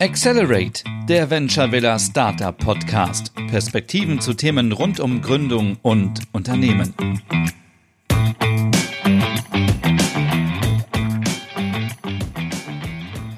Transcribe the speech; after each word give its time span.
Accelerate, 0.00 0.84
der 1.08 1.28
Venture 1.28 1.72
Villa 1.72 1.98
Startup 1.98 2.56
Podcast. 2.56 3.34
Perspektiven 3.48 4.20
zu 4.20 4.32
Themen 4.32 4.70
rund 4.70 5.00
um 5.00 5.20
Gründung 5.20 5.76
und 5.82 6.20
Unternehmen. 6.30 6.94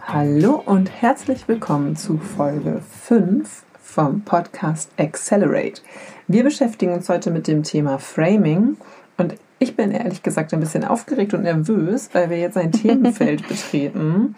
Hallo 0.06 0.62
und 0.66 0.90
herzlich 1.00 1.48
willkommen 1.48 1.96
zu 1.96 2.18
Folge 2.18 2.82
5 3.06 3.62
vom 3.80 4.20
Podcast 4.20 4.90
Accelerate. 4.98 5.80
Wir 6.28 6.44
beschäftigen 6.44 6.92
uns 6.92 7.08
heute 7.08 7.30
mit 7.30 7.48
dem 7.48 7.62
Thema 7.62 7.98
Framing 7.98 8.76
und 9.16 9.36
ich 9.58 9.76
bin 9.76 9.92
ehrlich 9.92 10.22
gesagt 10.22 10.52
ein 10.52 10.60
bisschen 10.60 10.84
aufgeregt 10.84 11.32
und 11.32 11.44
nervös, 11.44 12.10
weil 12.12 12.28
wir 12.28 12.38
jetzt 12.38 12.58
ein 12.58 12.72
Themenfeld 12.72 13.48
betreten, 13.48 14.34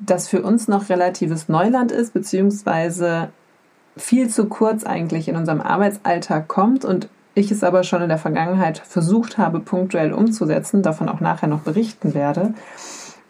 das 0.00 0.28
für 0.28 0.42
uns 0.42 0.68
noch 0.68 0.88
relatives 0.88 1.48
Neuland 1.48 1.92
ist, 1.92 2.12
beziehungsweise 2.12 3.28
viel 3.96 4.28
zu 4.28 4.46
kurz 4.46 4.84
eigentlich 4.84 5.28
in 5.28 5.36
unserem 5.36 5.60
Arbeitsalltag 5.60 6.48
kommt 6.48 6.84
und 6.84 7.08
ich 7.34 7.50
es 7.50 7.62
aber 7.62 7.84
schon 7.84 8.02
in 8.02 8.08
der 8.08 8.18
Vergangenheit 8.18 8.78
versucht 8.78 9.38
habe, 9.38 9.60
punktuell 9.60 10.12
umzusetzen, 10.12 10.82
davon 10.82 11.08
auch 11.08 11.20
nachher 11.20 11.48
noch 11.48 11.60
berichten 11.60 12.14
werde. 12.14 12.54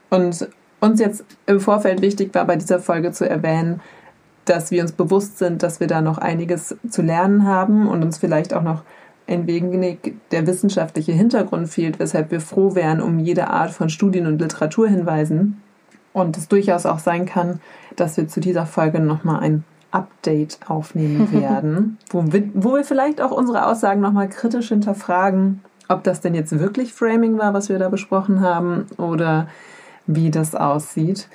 Und 0.09 0.49
uns 0.81 1.01
jetzt 1.01 1.25
im 1.47 1.61
Vorfeld 1.61 2.01
wichtig 2.01 2.35
war, 2.35 2.47
bei 2.47 2.57
dieser 2.57 2.81
Folge 2.81 3.13
zu 3.13 3.29
erwähnen, 3.29 3.81
dass 4.47 4.71
wir 4.71 4.83
uns 4.83 4.93
bewusst 4.93 5.39
sind, 5.39 5.63
dass 5.63 5.81
wir 5.81 5.87
da 5.87 6.01
noch 6.01 6.19
einiges 6.19 6.77
zu 6.89 7.03
lernen 7.03 7.47
haben 7.47 7.89
und 7.89 8.03
uns 8.03 8.19
vielleicht 8.19 8.55
auch 8.55 8.63
noch 8.63 8.83
ein 9.27 9.47
wenig 9.47 10.15
der 10.33 10.47
wissenschaftliche 10.47 11.13
Hintergrund 11.13 11.69
fehlt, 11.69 11.99
weshalb 11.99 12.31
wir 12.31 12.41
froh 12.41 12.75
wären 12.75 13.01
um 13.01 13.19
jede 13.19 13.49
Art 13.49 13.71
von 13.71 13.89
Studien 13.91 14.27
und 14.27 14.41
Literatur 14.41 14.89
hinweisen. 14.89 15.63
Und 16.13 16.37
es 16.37 16.49
durchaus 16.49 16.87
auch 16.87 16.99
sein 16.99 17.27
kann, 17.27 17.61
dass 17.97 18.17
wir 18.17 18.27
zu 18.27 18.41
dieser 18.41 18.67
Folge 18.67 19.01
nochmal 19.01 19.41
ein 19.41 19.65
Update 19.91 20.59
aufnehmen 20.67 21.33
werden, 21.41 21.99
wo 22.11 22.33
wir, 22.33 22.49
wo 22.55 22.75
wir 22.75 22.85
vielleicht 22.85 23.21
auch 23.21 23.31
unsere 23.31 23.67
Aussagen 23.67 24.01
nochmal 24.01 24.29
kritisch 24.29 24.69
hinterfragen, 24.69 25.63
ob 25.89 26.05
das 26.05 26.21
denn 26.21 26.35
jetzt 26.35 26.59
wirklich 26.59 26.93
Framing 26.93 27.39
war, 27.39 27.55
was 27.55 27.69
wir 27.69 27.79
da 27.79 27.89
besprochen 27.89 28.41
haben, 28.41 28.87
oder 28.97 29.49
wie 30.07 30.31
das 30.31 30.55
aussieht. 30.55 31.29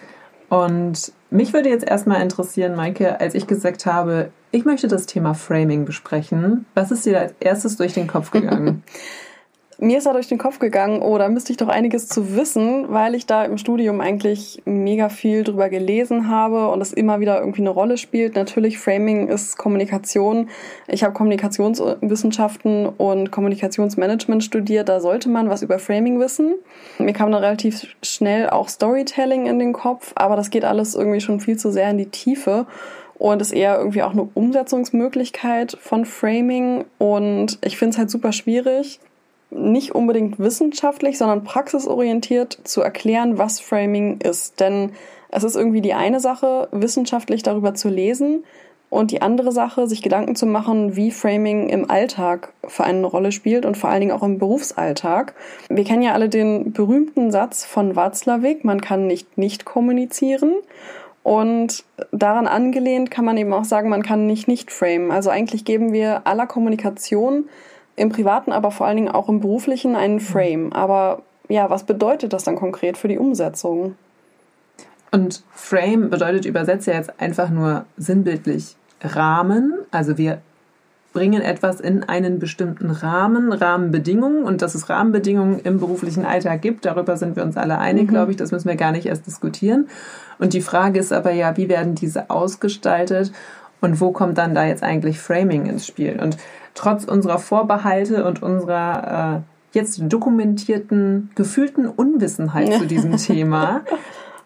Und 0.49 1.11
mich 1.29 1.53
würde 1.53 1.69
jetzt 1.69 1.87
erstmal 1.87 2.21
interessieren, 2.21 2.75
Maike, 2.75 3.19
als 3.19 3.35
ich 3.35 3.47
gesagt 3.47 3.85
habe, 3.85 4.29
ich 4.51 4.63
möchte 4.63 4.87
das 4.87 5.05
Thema 5.05 5.33
Framing 5.33 5.85
besprechen, 5.85 6.65
was 6.75 6.91
ist 6.91 7.05
dir 7.05 7.19
als 7.19 7.33
erstes 7.39 7.77
durch 7.77 7.93
den 7.93 8.07
Kopf 8.07 8.31
gegangen? 8.31 8.83
Mir 9.77 9.97
ist 9.97 10.07
da 10.07 10.13
durch 10.13 10.27
den 10.27 10.37
Kopf 10.37 10.59
gegangen, 10.59 11.01
oh, 11.01 11.17
da 11.17 11.27
müsste 11.27 11.51
ich 11.51 11.57
doch 11.57 11.67
einiges 11.67 12.07
zu 12.07 12.35
wissen, 12.35 12.85
weil 12.93 13.13
ich 13.13 13.25
da 13.25 13.43
im 13.43 13.57
Studium 13.57 13.99
eigentlich 13.99 14.61
mega 14.63 15.09
viel 15.09 15.43
drüber 15.43 15.67
gelesen 15.69 16.29
habe 16.29 16.69
und 16.69 16.79
es 16.81 16.93
immer 16.93 17.19
wieder 17.19 17.39
irgendwie 17.39 17.61
eine 17.61 17.71
Rolle 17.71 17.97
spielt. 17.97 18.35
Natürlich, 18.35 18.77
Framing 18.77 19.27
ist 19.27 19.57
Kommunikation. 19.57 20.49
Ich 20.87 21.03
habe 21.03 21.13
Kommunikationswissenschaften 21.13 22.85
und 22.87 23.31
Kommunikationsmanagement 23.31 24.43
studiert. 24.45 24.87
Da 24.87 25.01
sollte 25.01 25.27
man 25.27 25.49
was 25.49 25.61
über 25.61 25.77
Framing 25.77 26.21
wissen. 26.21 26.55
Mir 26.97 27.13
kam 27.13 27.31
dann 27.31 27.43
relativ 27.43 27.95
schnell 28.01 28.49
auch 28.49 28.69
Storytelling 28.69 29.45
in 29.45 29.59
den 29.59 29.73
Kopf, 29.73 30.13
aber 30.15 30.37
das 30.37 30.51
geht 30.51 30.63
alles 30.63 30.95
irgendwie 30.95 31.19
schon 31.21 31.41
viel 31.41 31.57
zu 31.57 31.69
sehr 31.69 31.91
in 31.91 31.97
die 31.97 32.09
Tiefe 32.09 32.65
und 33.17 33.41
ist 33.41 33.51
eher 33.51 33.77
irgendwie 33.77 34.03
auch 34.03 34.11
eine 34.11 34.29
Umsetzungsmöglichkeit 34.33 35.77
von 35.81 36.05
Framing 36.05 36.85
und 36.97 37.59
ich 37.63 37.77
finde 37.77 37.93
es 37.93 37.97
halt 37.97 38.09
super 38.09 38.31
schwierig, 38.31 38.99
nicht 39.55 39.95
unbedingt 39.95 40.39
wissenschaftlich, 40.39 41.17
sondern 41.17 41.43
praxisorientiert 41.43 42.59
zu 42.63 42.81
erklären, 42.81 43.37
was 43.37 43.59
Framing 43.59 44.19
ist. 44.21 44.59
Denn 44.59 44.91
es 45.29 45.43
ist 45.43 45.55
irgendwie 45.55 45.81
die 45.81 45.93
eine 45.93 46.19
Sache, 46.19 46.67
wissenschaftlich 46.71 47.43
darüber 47.43 47.73
zu 47.73 47.89
lesen 47.89 48.43
und 48.89 49.11
die 49.11 49.21
andere 49.21 49.51
Sache, 49.51 49.87
sich 49.87 50.01
Gedanken 50.01 50.35
zu 50.35 50.45
machen, 50.45 50.95
wie 50.95 51.11
Framing 51.11 51.69
im 51.69 51.89
Alltag 51.89 52.53
für 52.67 52.83
eine 52.83 53.05
Rolle 53.05 53.31
spielt 53.31 53.65
und 53.65 53.75
vor 53.75 53.89
allen 53.89 54.01
Dingen 54.01 54.11
auch 54.11 54.23
im 54.23 54.37
Berufsalltag. 54.37 55.33
Wir 55.69 55.83
kennen 55.83 56.03
ja 56.03 56.13
alle 56.13 56.29
den 56.29 56.71
berühmten 56.71 57.31
Satz 57.31 57.65
von 57.65 57.95
Watzlawick, 57.95 58.63
man 58.63 58.81
kann 58.81 59.07
nicht 59.07 59.37
nicht 59.37 59.65
kommunizieren. 59.65 60.53
Und 61.23 61.83
daran 62.11 62.45
angelehnt 62.45 63.09
kann 63.09 63.25
man 63.25 63.35
eben 63.35 63.51
auch 63.51 63.65
sagen, 63.65 63.89
man 63.89 64.03
kann 64.03 64.27
nicht 64.27 64.47
nicht 64.47 64.71
framen. 64.71 65.09
Also 65.09 65.31
eigentlich 65.31 65.65
geben 65.65 65.91
wir 65.91 66.27
aller 66.27 66.45
Kommunikation 66.45 67.49
im 67.95 68.09
privaten, 68.09 68.51
aber 68.51 68.71
vor 68.71 68.87
allen 68.87 68.97
Dingen 68.97 69.09
auch 69.09 69.29
im 69.29 69.39
beruflichen 69.39 69.95
einen 69.95 70.19
Frame. 70.19 70.73
Aber 70.73 71.21
ja, 71.47 71.69
was 71.69 71.83
bedeutet 71.83 72.33
das 72.33 72.43
dann 72.43 72.55
konkret 72.55 72.97
für 72.97 73.07
die 73.07 73.17
Umsetzung? 73.17 73.95
Und 75.11 75.43
Frame 75.53 76.09
bedeutet 76.09 76.45
übersetzt 76.45 76.87
ja 76.87 76.95
jetzt 76.95 77.21
einfach 77.21 77.49
nur 77.49 77.85
sinnbildlich 77.97 78.75
Rahmen. 79.01 79.73
Also 79.91 80.17
wir 80.17 80.41
bringen 81.13 81.41
etwas 81.41 81.79
in 81.79 82.03
einen 82.03 82.39
bestimmten 82.39 82.91
Rahmen, 82.91 83.53
Rahmenbedingungen 83.53 84.43
und 84.43 84.61
dass 84.61 84.75
es 84.75 84.89
Rahmenbedingungen 84.89 85.59
im 85.59 85.79
beruflichen 85.79 86.25
Alltag 86.25 86.61
gibt, 86.61 86.83
darüber 86.83 87.15
sind 87.15 87.37
wir 87.37 87.43
uns 87.43 87.55
alle 87.55 87.77
einig, 87.77 88.07
mhm. 88.07 88.11
glaube 88.11 88.31
ich, 88.31 88.37
das 88.37 88.51
müssen 88.51 88.67
wir 88.67 88.75
gar 88.75 88.91
nicht 88.91 89.05
erst 89.05 89.25
diskutieren. 89.25 89.87
Und 90.39 90.51
die 90.51 90.59
Frage 90.59 90.99
ist 90.99 91.13
aber 91.13 91.31
ja, 91.31 91.55
wie 91.55 91.69
werden 91.69 91.95
diese 91.95 92.29
ausgestaltet 92.29 93.31
und 93.79 94.01
wo 94.01 94.11
kommt 94.11 94.37
dann 94.37 94.53
da 94.53 94.65
jetzt 94.65 94.83
eigentlich 94.83 95.17
Framing 95.17 95.67
ins 95.67 95.87
Spiel? 95.87 96.19
Und 96.21 96.35
trotz 96.75 97.05
unserer 97.05 97.39
Vorbehalte 97.39 98.25
und 98.25 98.43
unserer 98.43 99.37
äh, 99.37 99.75
jetzt 99.75 100.01
dokumentierten, 100.07 101.31
gefühlten 101.35 101.87
Unwissenheit 101.87 102.73
zu 102.73 102.85
diesem 102.85 103.17
Thema, 103.17 103.81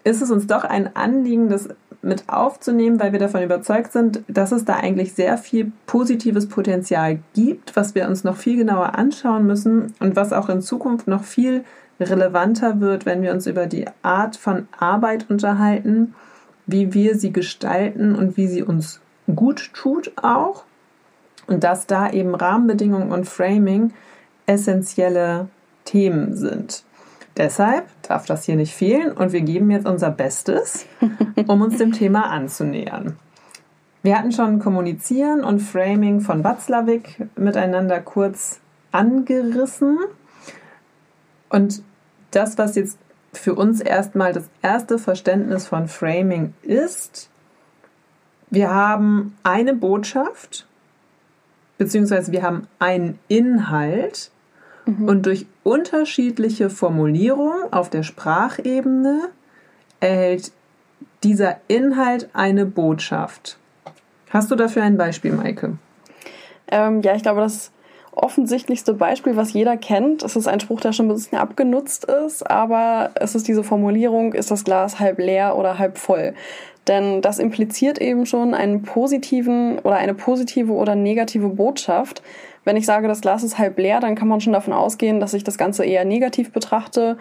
ist 0.03 0.21
es 0.21 0.31
uns 0.31 0.47
doch 0.47 0.63
ein 0.63 0.95
Anliegen, 0.95 1.49
das 1.49 1.69
mit 2.01 2.29
aufzunehmen, 2.29 2.99
weil 2.99 3.11
wir 3.11 3.19
davon 3.19 3.43
überzeugt 3.43 3.91
sind, 3.91 4.21
dass 4.27 4.53
es 4.53 4.63
da 4.63 4.75
eigentlich 4.75 5.13
sehr 5.13 5.37
viel 5.37 5.71
positives 5.85 6.47
Potenzial 6.47 7.19
gibt, 7.33 7.75
was 7.75 7.93
wir 7.93 8.07
uns 8.07 8.23
noch 8.23 8.37
viel 8.37 8.55
genauer 8.55 8.97
anschauen 8.97 9.45
müssen 9.45 9.93
und 9.99 10.15
was 10.15 10.31
auch 10.31 10.47
in 10.47 10.61
Zukunft 10.61 11.07
noch 11.07 11.23
viel 11.23 11.65
relevanter 11.99 12.79
wird, 12.79 13.05
wenn 13.05 13.21
wir 13.21 13.33
uns 13.33 13.47
über 13.47 13.65
die 13.65 13.85
Art 14.01 14.37
von 14.37 14.67
Arbeit 14.77 15.29
unterhalten, 15.29 16.15
wie 16.65 16.93
wir 16.93 17.15
sie 17.15 17.33
gestalten 17.33 18.15
und 18.15 18.37
wie 18.37 18.47
sie 18.47 18.63
uns 18.63 19.01
gut 19.35 19.71
tut 19.73 20.13
auch. 20.21 20.63
Und 21.49 21.63
dass 21.63 21.87
da 21.87 22.11
eben 22.11 22.35
Rahmenbedingungen 22.35 23.11
und 23.11 23.27
Framing 23.27 23.91
essentielle 24.45 25.49
Themen 25.83 26.35
sind. 26.35 26.83
Deshalb 27.37 27.85
darf 28.03 28.27
das 28.27 28.43
hier 28.43 28.55
nicht 28.55 28.73
fehlen 28.73 29.11
und 29.11 29.31
wir 29.31 29.41
geben 29.41 29.71
jetzt 29.71 29.87
unser 29.87 30.11
Bestes, 30.11 30.85
um 31.47 31.61
uns 31.61 31.77
dem 31.77 31.91
Thema 31.91 32.29
anzunähern. 32.29 33.17
Wir 34.03 34.17
hatten 34.17 34.31
schon 34.31 34.59
Kommunizieren 34.59 35.43
und 35.43 35.59
Framing 35.59 36.21
von 36.21 36.43
Watzlawick 36.43 37.27
miteinander 37.35 37.99
kurz 37.99 38.59
angerissen. 38.91 39.97
Und 41.49 41.81
das, 42.31 42.57
was 42.57 42.75
jetzt 42.75 42.99
für 43.33 43.55
uns 43.55 43.81
erstmal 43.81 44.33
das 44.33 44.49
erste 44.61 44.99
Verständnis 44.99 45.67
von 45.67 45.87
Framing 45.87 46.53
ist, 46.61 47.29
wir 48.51 48.73
haben 48.73 49.35
eine 49.43 49.73
Botschaft 49.73 50.68
beziehungsweise 51.79 52.31
wir 52.31 52.43
haben 52.43 52.67
einen 52.77 53.17
Inhalt 53.27 54.29
mhm. 54.85 55.07
und 55.07 55.25
durch 55.25 55.47
unterschiedliche 55.63 56.69
Formulierungen 56.69 57.73
auf 57.73 57.89
der 57.89 58.03
Sprachebene 58.03 59.29
erhält 59.99 60.51
dieser 61.23 61.57
Inhalt 61.67 62.29
eine 62.33 62.65
Botschaft. 62.65 63.57
Hast 64.29 64.51
du 64.51 64.55
dafür 64.55 64.83
ein 64.83 64.97
Beispiel, 64.97 65.31
Maike? 65.31 65.77
Ähm, 66.67 67.01
ja, 67.01 67.15
ich 67.15 67.23
glaube, 67.23 67.41
das 67.41 67.71
offensichtlichste 68.23 68.93
Beispiel, 68.93 69.35
was 69.35 69.53
jeder 69.53 69.77
kennt, 69.77 70.23
es 70.23 70.35
ist 70.35 70.47
ein 70.47 70.59
Spruch, 70.59 70.81
der 70.81 70.93
schon 70.93 71.07
ein 71.07 71.13
bisschen 71.13 71.37
abgenutzt 71.37 72.05
ist, 72.05 72.49
aber 72.49 73.11
es 73.15 73.35
ist 73.35 73.47
diese 73.47 73.63
Formulierung, 73.63 74.33
ist 74.33 74.51
das 74.51 74.63
Glas 74.63 74.99
halb 74.99 75.19
leer 75.19 75.57
oder 75.57 75.79
halb 75.79 75.97
voll? 75.97 76.33
Denn 76.87 77.21
das 77.21 77.39
impliziert 77.39 77.99
eben 77.99 78.25
schon 78.25 78.53
einen 78.53 78.81
positiven 78.81 79.79
oder 79.79 79.97
eine 79.97 80.13
positive 80.13 80.73
oder 80.73 80.95
negative 80.95 81.49
Botschaft. 81.49 82.23
Wenn 82.63 82.77
ich 82.77 82.85
sage, 82.85 83.07
das 83.07 83.21
Glas 83.21 83.43
ist 83.43 83.57
halb 83.57 83.77
leer, 83.77 83.99
dann 83.99 84.15
kann 84.15 84.27
man 84.27 84.41
schon 84.41 84.53
davon 84.53 84.73
ausgehen, 84.73 85.19
dass 85.19 85.33
ich 85.33 85.43
das 85.43 85.57
Ganze 85.57 85.85
eher 85.85 86.03
negativ 86.03 86.51
betrachte. 86.51 87.17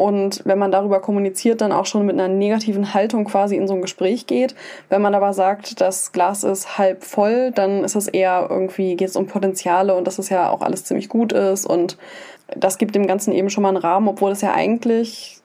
Und 0.00 0.40
wenn 0.46 0.58
man 0.58 0.72
darüber 0.72 1.00
kommuniziert, 1.00 1.60
dann 1.60 1.72
auch 1.72 1.84
schon 1.84 2.06
mit 2.06 2.18
einer 2.18 2.26
negativen 2.26 2.94
Haltung 2.94 3.26
quasi 3.26 3.56
in 3.56 3.68
so 3.68 3.74
ein 3.74 3.82
Gespräch 3.82 4.26
geht. 4.26 4.54
Wenn 4.88 5.02
man 5.02 5.14
aber 5.14 5.34
sagt, 5.34 5.82
das 5.82 6.12
Glas 6.12 6.42
ist 6.42 6.78
halb 6.78 7.04
voll, 7.04 7.50
dann 7.50 7.84
ist 7.84 7.96
es 7.96 8.08
eher 8.08 8.46
irgendwie, 8.48 8.96
geht 8.96 9.10
es 9.10 9.16
um 9.16 9.26
Potenziale 9.26 9.94
und 9.94 10.06
dass 10.06 10.18
es 10.18 10.30
ja 10.30 10.48
auch 10.48 10.62
alles 10.62 10.84
ziemlich 10.84 11.10
gut 11.10 11.34
ist. 11.34 11.66
Und 11.66 11.98
das 12.56 12.78
gibt 12.78 12.94
dem 12.94 13.06
Ganzen 13.06 13.34
eben 13.34 13.50
schon 13.50 13.62
mal 13.62 13.68
einen 13.68 13.76
Rahmen, 13.76 14.08
obwohl 14.08 14.32
es 14.32 14.40
ja 14.40 14.54
eigentlich 14.54 15.42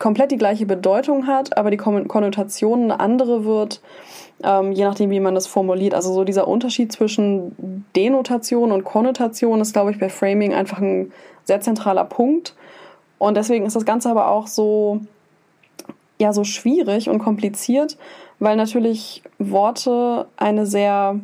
komplett 0.00 0.32
die 0.32 0.38
gleiche 0.38 0.66
Bedeutung 0.66 1.28
hat, 1.28 1.56
aber 1.56 1.70
die 1.70 1.76
Konnotation 1.76 2.82
eine 2.82 2.98
andere 2.98 3.44
wird, 3.44 3.80
ähm, 4.42 4.72
je 4.72 4.82
nachdem, 4.82 5.10
wie 5.10 5.20
man 5.20 5.36
das 5.36 5.46
formuliert. 5.46 5.94
Also 5.94 6.12
so 6.12 6.24
dieser 6.24 6.48
Unterschied 6.48 6.90
zwischen 6.90 7.84
Denotation 7.94 8.72
und 8.72 8.82
Konnotation 8.82 9.60
ist, 9.60 9.72
glaube 9.72 9.92
ich, 9.92 10.00
bei 10.00 10.08
Framing 10.08 10.52
einfach 10.52 10.80
ein 10.80 11.12
sehr 11.44 11.60
zentraler 11.60 12.04
Punkt. 12.04 12.56
Und 13.20 13.36
deswegen 13.36 13.66
ist 13.66 13.76
das 13.76 13.84
Ganze 13.84 14.08
aber 14.08 14.28
auch 14.28 14.46
so 14.46 15.02
ja 16.18 16.32
so 16.32 16.42
schwierig 16.42 17.10
und 17.10 17.18
kompliziert, 17.18 17.98
weil 18.38 18.56
natürlich 18.56 19.22
Worte 19.38 20.26
eine 20.38 20.64
sehr 20.64 21.20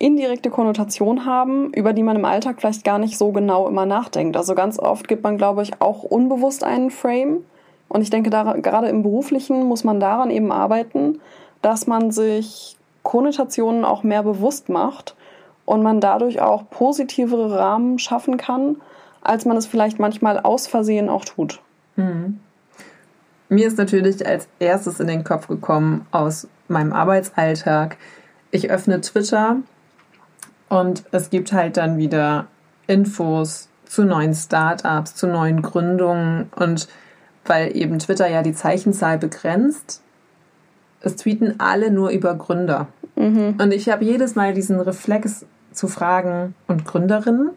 indirekte 0.00 0.50
Konnotation 0.50 1.24
haben, 1.24 1.72
über 1.72 1.92
die 1.92 2.02
man 2.02 2.16
im 2.16 2.24
Alltag 2.24 2.56
vielleicht 2.58 2.84
gar 2.84 2.98
nicht 2.98 3.16
so 3.16 3.30
genau 3.30 3.68
immer 3.68 3.86
nachdenkt. 3.86 4.36
Also 4.36 4.56
ganz 4.56 4.80
oft 4.80 5.06
gibt 5.06 5.22
man, 5.22 5.38
glaube 5.38 5.62
ich, 5.62 5.80
auch 5.80 6.02
unbewusst 6.02 6.64
einen 6.64 6.90
Frame. 6.90 7.44
Und 7.88 8.02
ich 8.02 8.10
denke, 8.10 8.30
da, 8.30 8.54
gerade 8.54 8.88
im 8.88 9.04
beruflichen 9.04 9.64
muss 9.66 9.84
man 9.84 10.00
daran 10.00 10.30
eben 10.30 10.50
arbeiten, 10.50 11.20
dass 11.62 11.86
man 11.86 12.10
sich 12.10 12.76
Konnotationen 13.04 13.84
auch 13.84 14.02
mehr 14.02 14.24
bewusst 14.24 14.68
macht 14.68 15.14
und 15.64 15.82
man 15.82 16.00
dadurch 16.00 16.40
auch 16.40 16.68
positivere 16.70 17.56
Rahmen 17.56 18.00
schaffen 18.00 18.36
kann, 18.36 18.76
als 19.22 19.44
man 19.44 19.56
es 19.56 19.66
vielleicht 19.66 19.98
manchmal 19.98 20.40
aus 20.40 20.66
Versehen 20.66 21.08
auch 21.08 21.24
tut. 21.24 21.60
Mhm. 21.96 22.40
Mir 23.48 23.66
ist 23.66 23.78
natürlich 23.78 24.26
als 24.26 24.48
erstes 24.58 25.00
in 25.00 25.06
den 25.06 25.24
Kopf 25.24 25.48
gekommen 25.48 26.06
aus 26.10 26.48
meinem 26.68 26.92
Arbeitsalltag, 26.92 27.96
ich 28.50 28.70
öffne 28.70 29.00
Twitter 29.00 29.56
und 30.68 31.04
es 31.12 31.30
gibt 31.30 31.52
halt 31.52 31.76
dann 31.76 31.96
wieder 31.96 32.46
Infos 32.86 33.68
zu 33.84 34.04
neuen 34.04 34.34
Startups, 34.34 35.14
zu 35.14 35.26
neuen 35.26 35.62
Gründungen 35.62 36.50
und 36.56 36.88
weil 37.46 37.74
eben 37.74 37.98
Twitter 37.98 38.28
ja 38.28 38.42
die 38.42 38.52
Zeichenzahl 38.52 39.18
begrenzt, 39.18 40.02
es 41.00 41.16
tweeten 41.16 41.54
alle 41.58 41.90
nur 41.90 42.10
über 42.10 42.34
Gründer. 42.34 42.88
Mhm. 43.16 43.56
Und 43.58 43.72
ich 43.72 43.88
habe 43.88 44.04
jedes 44.04 44.34
Mal 44.34 44.52
diesen 44.52 44.80
Reflex 44.80 45.46
zu 45.72 45.88
fragen, 45.88 46.54
und 46.66 46.84
Gründerinnen? 46.84 47.50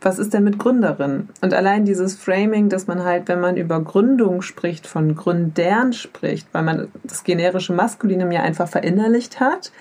Was 0.00 0.18
ist 0.18 0.32
denn 0.32 0.44
mit 0.44 0.58
Gründerinnen? 0.58 1.28
Und 1.40 1.54
allein 1.54 1.84
dieses 1.84 2.14
Framing, 2.14 2.68
dass 2.68 2.86
man 2.86 3.04
halt, 3.04 3.26
wenn 3.28 3.40
man 3.40 3.56
über 3.56 3.80
Gründung 3.80 4.42
spricht, 4.42 4.86
von 4.86 5.16
Gründern 5.16 5.92
spricht, 5.92 6.46
weil 6.52 6.62
man 6.62 6.88
das 7.02 7.24
generische 7.24 7.72
Maskulinum 7.72 8.30
ja 8.30 8.42
einfach 8.42 8.68
verinnerlicht 8.68 9.40
hat, 9.40 9.72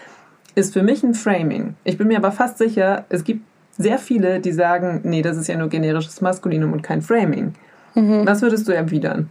ist 0.56 0.74
für 0.74 0.82
mich 0.82 1.04
ein 1.04 1.14
Framing. 1.14 1.76
Ich 1.84 2.00
bin 2.00 2.08
mir 2.08 2.18
aber 2.18 2.32
fast 2.32 2.58
sicher, 2.58 3.06
es 3.10 3.24
gibt 3.24 3.42
sehr 3.78 4.00
viele, 4.00 4.40
die 4.40 4.52
sagen, 4.52 5.02
nee, 5.04 5.22
das 5.22 5.38
ist 5.38 5.48
ja 5.48 5.56
nur 5.56 5.70
generisches 5.70 6.20
Maskulinum 6.22 6.74
und 6.74 6.82
kein 6.82 7.04
Framing. 7.04 7.54
Mhm. 7.94 8.26
Was 8.26 8.42
würdest 8.42 8.68
du 8.68 8.72
erwidern? 8.72 9.30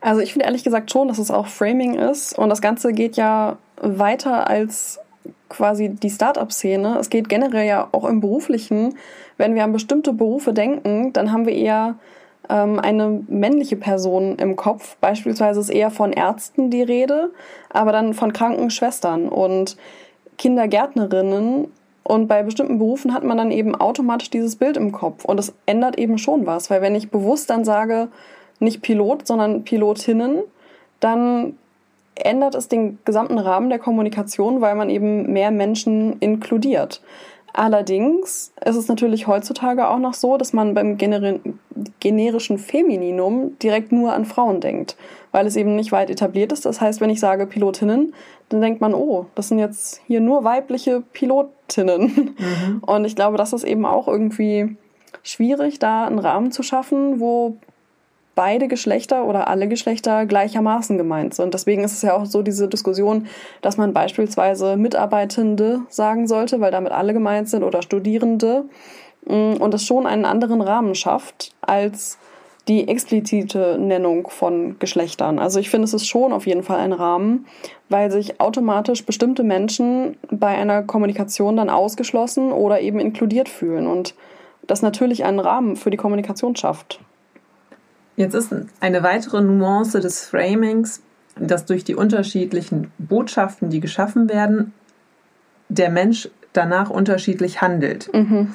Also 0.00 0.20
ich 0.20 0.32
finde 0.32 0.46
ehrlich 0.46 0.64
gesagt 0.64 0.90
schon, 0.90 1.08
dass 1.08 1.18
es 1.18 1.30
auch 1.30 1.46
Framing 1.46 1.94
ist 1.94 2.36
und 2.38 2.48
das 2.48 2.60
Ganze 2.60 2.92
geht 2.92 3.16
ja 3.16 3.58
weiter 3.80 4.48
als 4.48 4.98
quasi 5.48 5.90
die 5.90 6.10
Startup-Szene. 6.10 6.98
Es 6.98 7.10
geht 7.10 7.28
generell 7.28 7.66
ja 7.66 7.88
auch 7.92 8.04
im 8.04 8.20
Beruflichen. 8.20 8.96
Wenn 9.36 9.54
wir 9.54 9.64
an 9.64 9.72
bestimmte 9.72 10.12
Berufe 10.12 10.52
denken, 10.52 11.12
dann 11.12 11.32
haben 11.32 11.46
wir 11.46 11.54
eher 11.54 11.96
ähm, 12.48 12.78
eine 12.78 13.22
männliche 13.28 13.76
Person 13.76 14.36
im 14.38 14.56
Kopf. 14.56 14.96
Beispielsweise 15.00 15.60
ist 15.60 15.70
eher 15.70 15.90
von 15.90 16.12
Ärzten 16.12 16.70
die 16.70 16.82
Rede, 16.82 17.30
aber 17.70 17.92
dann 17.92 18.14
von 18.14 18.32
Krankenschwestern 18.32 19.28
und 19.28 19.76
Kindergärtnerinnen. 20.38 21.68
Und 22.04 22.26
bei 22.26 22.42
bestimmten 22.42 22.78
Berufen 22.78 23.14
hat 23.14 23.22
man 23.22 23.36
dann 23.36 23.52
eben 23.52 23.74
automatisch 23.76 24.30
dieses 24.30 24.56
Bild 24.56 24.76
im 24.76 24.90
Kopf. 24.90 25.24
Und 25.24 25.38
es 25.38 25.54
ändert 25.66 25.98
eben 25.98 26.18
schon 26.18 26.46
was, 26.46 26.68
weil 26.68 26.82
wenn 26.82 26.96
ich 26.96 27.10
bewusst 27.10 27.48
dann 27.50 27.64
sage, 27.64 28.08
nicht 28.58 28.82
Pilot, 28.82 29.26
sondern 29.26 29.64
Pilotinnen, 29.64 30.42
dann 31.00 31.58
ändert 32.14 32.54
es 32.54 32.68
den 32.68 32.98
gesamten 33.04 33.38
Rahmen 33.38 33.68
der 33.70 33.78
Kommunikation, 33.78 34.60
weil 34.60 34.74
man 34.74 34.90
eben 34.90 35.32
mehr 35.32 35.50
Menschen 35.50 36.18
inkludiert. 36.18 37.02
Allerdings 37.54 38.52
ist 38.64 38.76
es 38.76 38.88
natürlich 38.88 39.26
heutzutage 39.26 39.88
auch 39.88 39.98
noch 39.98 40.14
so, 40.14 40.38
dass 40.38 40.54
man 40.54 40.72
beim 40.72 40.96
generischen 40.96 42.58
Femininum 42.58 43.58
direkt 43.58 43.92
nur 43.92 44.14
an 44.14 44.24
Frauen 44.24 44.62
denkt, 44.62 44.96
weil 45.32 45.46
es 45.46 45.56
eben 45.56 45.76
nicht 45.76 45.92
weit 45.92 46.08
etabliert 46.08 46.52
ist. 46.52 46.64
Das 46.64 46.80
heißt, 46.80 47.02
wenn 47.02 47.10
ich 47.10 47.20
sage 47.20 47.46
Pilotinnen, 47.46 48.14
dann 48.48 48.62
denkt 48.62 48.80
man, 48.80 48.94
oh, 48.94 49.26
das 49.34 49.48
sind 49.48 49.58
jetzt 49.58 50.00
hier 50.06 50.20
nur 50.20 50.44
weibliche 50.44 51.02
Pilotinnen. 51.12 52.36
Mhm. 52.38 52.82
Und 52.86 53.04
ich 53.04 53.16
glaube, 53.16 53.36
das 53.36 53.52
ist 53.52 53.64
eben 53.64 53.84
auch 53.84 54.08
irgendwie 54.08 54.76
schwierig, 55.22 55.78
da 55.78 56.06
einen 56.06 56.18
Rahmen 56.18 56.52
zu 56.52 56.62
schaffen, 56.62 57.20
wo 57.20 57.58
beide 58.34 58.68
Geschlechter 58.68 59.26
oder 59.26 59.48
alle 59.48 59.68
Geschlechter 59.68 60.26
gleichermaßen 60.26 60.96
gemeint 60.96 61.34
sind. 61.34 61.54
Deswegen 61.54 61.84
ist 61.84 61.92
es 61.92 62.02
ja 62.02 62.14
auch 62.14 62.26
so 62.26 62.42
diese 62.42 62.68
Diskussion, 62.68 63.26
dass 63.60 63.76
man 63.76 63.92
beispielsweise 63.92 64.76
Mitarbeitende 64.76 65.82
sagen 65.88 66.26
sollte, 66.26 66.60
weil 66.60 66.70
damit 66.70 66.92
alle 66.92 67.12
gemeint 67.12 67.48
sind 67.48 67.62
oder 67.62 67.82
Studierende 67.82 68.64
mm, 69.26 69.54
und 69.60 69.74
es 69.74 69.84
schon 69.84 70.06
einen 70.06 70.24
anderen 70.24 70.60
Rahmen 70.60 70.94
schafft 70.94 71.52
als 71.60 72.18
die 72.68 72.86
explizite 72.86 73.76
Nennung 73.78 74.28
von 74.28 74.78
Geschlechtern. 74.78 75.38
Also 75.38 75.58
ich 75.58 75.68
finde, 75.68 75.84
es 75.86 75.94
ist 75.94 76.06
schon 76.06 76.32
auf 76.32 76.46
jeden 76.46 76.62
Fall 76.62 76.78
ein 76.78 76.92
Rahmen, 76.92 77.46
weil 77.88 78.10
sich 78.10 78.40
automatisch 78.40 79.04
bestimmte 79.04 79.42
Menschen 79.42 80.16
bei 80.30 80.56
einer 80.56 80.84
Kommunikation 80.84 81.56
dann 81.56 81.70
ausgeschlossen 81.70 82.52
oder 82.52 82.80
eben 82.80 83.00
inkludiert 83.00 83.48
fühlen 83.48 83.88
und 83.88 84.14
das 84.64 84.80
natürlich 84.80 85.24
einen 85.24 85.40
Rahmen 85.40 85.74
für 85.74 85.90
die 85.90 85.96
Kommunikation 85.96 86.54
schafft. 86.54 87.00
Jetzt 88.16 88.34
ist 88.34 88.54
eine 88.80 89.02
weitere 89.02 89.40
Nuance 89.40 90.00
des 90.00 90.24
Framings, 90.24 91.02
dass 91.36 91.64
durch 91.64 91.84
die 91.84 91.94
unterschiedlichen 91.94 92.90
Botschaften, 92.98 93.70
die 93.70 93.80
geschaffen 93.80 94.28
werden, 94.28 94.72
der 95.68 95.90
Mensch 95.90 96.28
danach 96.52 96.90
unterschiedlich 96.90 97.62
handelt. 97.62 98.12
Mhm. 98.12 98.52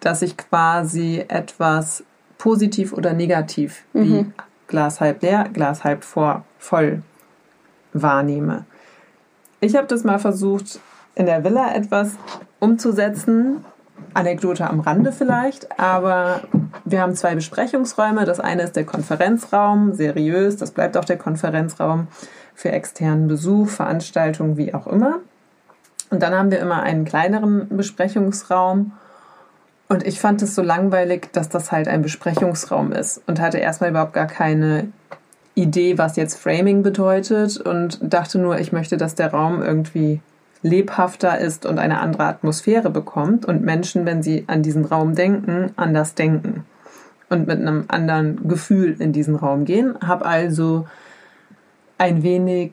Dass 0.00 0.22
ich 0.22 0.36
quasi 0.36 1.24
etwas 1.28 2.04
positiv 2.38 2.92
oder 2.92 3.12
negativ 3.12 3.84
mhm. 3.92 4.02
wie 4.02 4.26
Glas 4.68 5.00
halb 5.00 5.22
leer, 5.22 5.48
Glas 5.52 5.84
halb 5.84 6.04
vor, 6.04 6.44
voll 6.58 7.02
wahrnehme. 7.92 8.64
Ich 9.60 9.76
habe 9.76 9.86
das 9.86 10.02
mal 10.02 10.18
versucht, 10.18 10.80
in 11.14 11.26
der 11.26 11.44
Villa 11.44 11.74
etwas 11.74 12.16
umzusetzen, 12.58 13.64
Anekdote 14.14 14.68
am 14.68 14.80
Rande 14.80 15.12
vielleicht, 15.12 15.78
aber 15.78 16.42
wir 16.84 17.00
haben 17.00 17.14
zwei 17.14 17.34
Besprechungsräume. 17.34 18.24
Das 18.24 18.40
eine 18.40 18.62
ist 18.62 18.76
der 18.76 18.84
Konferenzraum, 18.84 19.92
seriös, 19.94 20.56
das 20.56 20.70
bleibt 20.70 20.96
auch 20.96 21.04
der 21.04 21.18
Konferenzraum 21.18 22.08
für 22.54 22.70
externen 22.70 23.28
Besuch, 23.28 23.68
Veranstaltungen, 23.68 24.56
wie 24.56 24.74
auch 24.74 24.86
immer. 24.86 25.20
Und 26.10 26.22
dann 26.22 26.34
haben 26.34 26.50
wir 26.50 26.60
immer 26.60 26.82
einen 26.82 27.04
kleineren 27.04 27.68
Besprechungsraum. 27.70 28.92
Und 29.88 30.06
ich 30.06 30.20
fand 30.20 30.42
es 30.42 30.54
so 30.54 30.62
langweilig, 30.62 31.32
dass 31.32 31.48
das 31.48 31.72
halt 31.72 31.88
ein 31.88 32.02
Besprechungsraum 32.02 32.92
ist 32.92 33.22
und 33.26 33.40
hatte 33.40 33.58
erstmal 33.58 33.90
überhaupt 33.90 34.12
gar 34.12 34.26
keine 34.26 34.88
Idee, 35.54 35.98
was 35.98 36.16
jetzt 36.16 36.38
Framing 36.38 36.82
bedeutet 36.82 37.58
und 37.58 37.98
dachte 38.02 38.38
nur, 38.38 38.58
ich 38.58 38.72
möchte, 38.72 38.96
dass 38.96 39.14
der 39.14 39.32
Raum 39.32 39.62
irgendwie 39.62 40.20
lebhafter 40.62 41.38
ist 41.38 41.66
und 41.66 41.78
eine 41.78 42.00
andere 42.00 42.24
Atmosphäre 42.24 42.90
bekommt 42.90 43.44
und 43.44 43.62
Menschen, 43.62 44.06
wenn 44.06 44.22
sie 44.22 44.44
an 44.46 44.62
diesen 44.62 44.84
Raum 44.84 45.14
denken, 45.14 45.72
anders 45.76 46.14
denken 46.14 46.64
und 47.28 47.46
mit 47.46 47.60
einem 47.60 47.84
anderen 47.88 48.46
Gefühl 48.48 48.96
in 48.98 49.12
diesen 49.12 49.36
Raum 49.36 49.64
gehen. 49.64 49.96
Habe 50.06 50.24
also 50.26 50.86
ein 51.98 52.22
wenig 52.22 52.72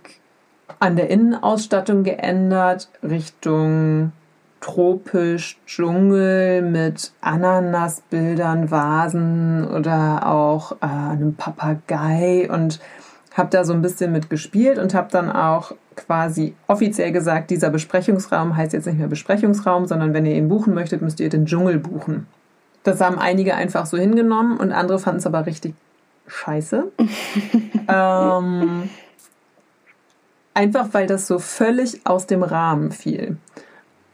an 0.79 0.95
der 0.95 1.09
Innenausstattung 1.09 2.03
geändert, 2.03 2.89
Richtung 3.01 4.11
tropisch, 4.61 5.59
Dschungel 5.65 6.61
mit 6.61 7.13
Ananasbildern, 7.21 8.71
Vasen 8.71 9.67
oder 9.67 10.27
auch 10.27 10.73
äh, 10.73 10.85
einem 10.85 11.35
Papagei 11.35 12.49
und 12.51 12.79
habe 13.33 13.49
da 13.51 13.63
so 13.63 13.73
ein 13.73 13.81
bisschen 13.81 14.11
mit 14.11 14.29
gespielt 14.29 14.77
und 14.77 14.93
habe 14.93 15.07
dann 15.11 15.31
auch 15.31 15.73
quasi 16.05 16.55
offiziell 16.67 17.11
gesagt, 17.11 17.49
dieser 17.51 17.69
Besprechungsraum 17.69 18.55
heißt 18.55 18.73
jetzt 18.73 18.85
nicht 18.85 18.99
mehr 18.99 19.07
Besprechungsraum, 19.07 19.85
sondern 19.85 20.13
wenn 20.13 20.25
ihr 20.25 20.35
ihn 20.35 20.49
buchen 20.49 20.73
möchtet, 20.73 21.01
müsst 21.01 21.19
ihr 21.19 21.29
den 21.29 21.45
Dschungel 21.45 21.79
buchen. 21.79 22.27
Das 22.83 23.01
haben 23.01 23.19
einige 23.19 23.55
einfach 23.55 23.85
so 23.85 23.97
hingenommen 23.97 24.57
und 24.57 24.71
andere 24.71 24.99
fanden 24.99 25.19
es 25.19 25.27
aber 25.27 25.45
richtig 25.45 25.75
scheiße. 26.27 26.91
ähm, 27.87 28.89
einfach 30.53 30.87
weil 30.93 31.07
das 31.07 31.27
so 31.27 31.39
völlig 31.39 32.05
aus 32.05 32.27
dem 32.27 32.43
Rahmen 32.43 32.91
fiel. 32.91 33.37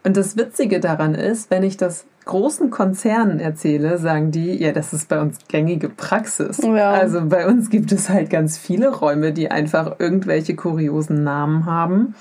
Und 0.06 0.16
das 0.18 0.38
Witzige 0.38 0.80
daran 0.80 1.16
ist, 1.16 1.50
wenn 1.50 1.64
ich 1.64 1.78
das 1.78 2.06
großen 2.26 2.70
Konzernen 2.70 3.40
erzähle, 3.40 3.98
sagen 3.98 4.30
die, 4.30 4.54
ja, 4.54 4.72
das 4.72 4.94
ist 4.94 5.10
bei 5.10 5.20
uns 5.20 5.40
gängige 5.48 5.90
Praxis. 5.90 6.60
Ja. 6.60 6.92
Also 6.92 7.26
bei 7.26 7.48
uns 7.48 7.72
gibt 7.72 7.92
es 7.92 8.08
halt 8.08 8.30
ganz 8.30 8.58
viele 8.60 8.90
Räume, 8.90 9.34
die 9.34 9.50
einfach 9.50 9.96
irgendwelche 10.00 10.56
kuriosen 10.56 11.24
Namen 11.24 11.66
haben. 11.66 12.14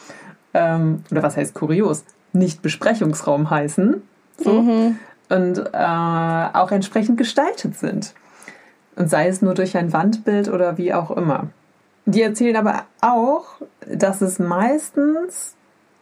Ähm, 0.55 1.05
oder 1.11 1.23
was 1.23 1.37
heißt 1.37 1.53
kurios? 1.53 2.05
Nicht 2.33 2.63
Besprechungsraum 2.63 3.51
heißen. 3.51 4.01
So. 4.39 4.63
Mhm. 4.63 4.99
Und 5.29 5.59
äh, 5.59 6.49
auch 6.55 6.71
entsprechend 6.71 7.19
gestaltet 7.19 7.77
sind. 7.77 8.15
Und 8.97 9.11
sei 9.11 9.29
es 9.29 9.43
nur 9.43 9.53
durch 9.53 9.77
ein 9.77 9.93
Wandbild 9.93 10.49
oder 10.49 10.79
wie 10.79 10.95
auch 10.95 11.11
immer. 11.11 11.49
Die 12.07 12.23
erzählen 12.23 12.57
aber 12.57 12.85
auch, 13.03 13.45
dass 13.87 14.23
es 14.23 14.39
meistens 14.39 15.54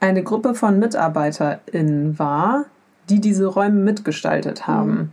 eine 0.02 0.24
Gruppe 0.24 0.54
von 0.54 0.80
MitarbeiterInnen 0.80 2.18
war, 2.18 2.64
die 3.08 3.20
diese 3.20 3.46
Räume 3.46 3.80
mitgestaltet 3.80 4.66
haben. 4.66 4.90
Mhm. 4.90 5.10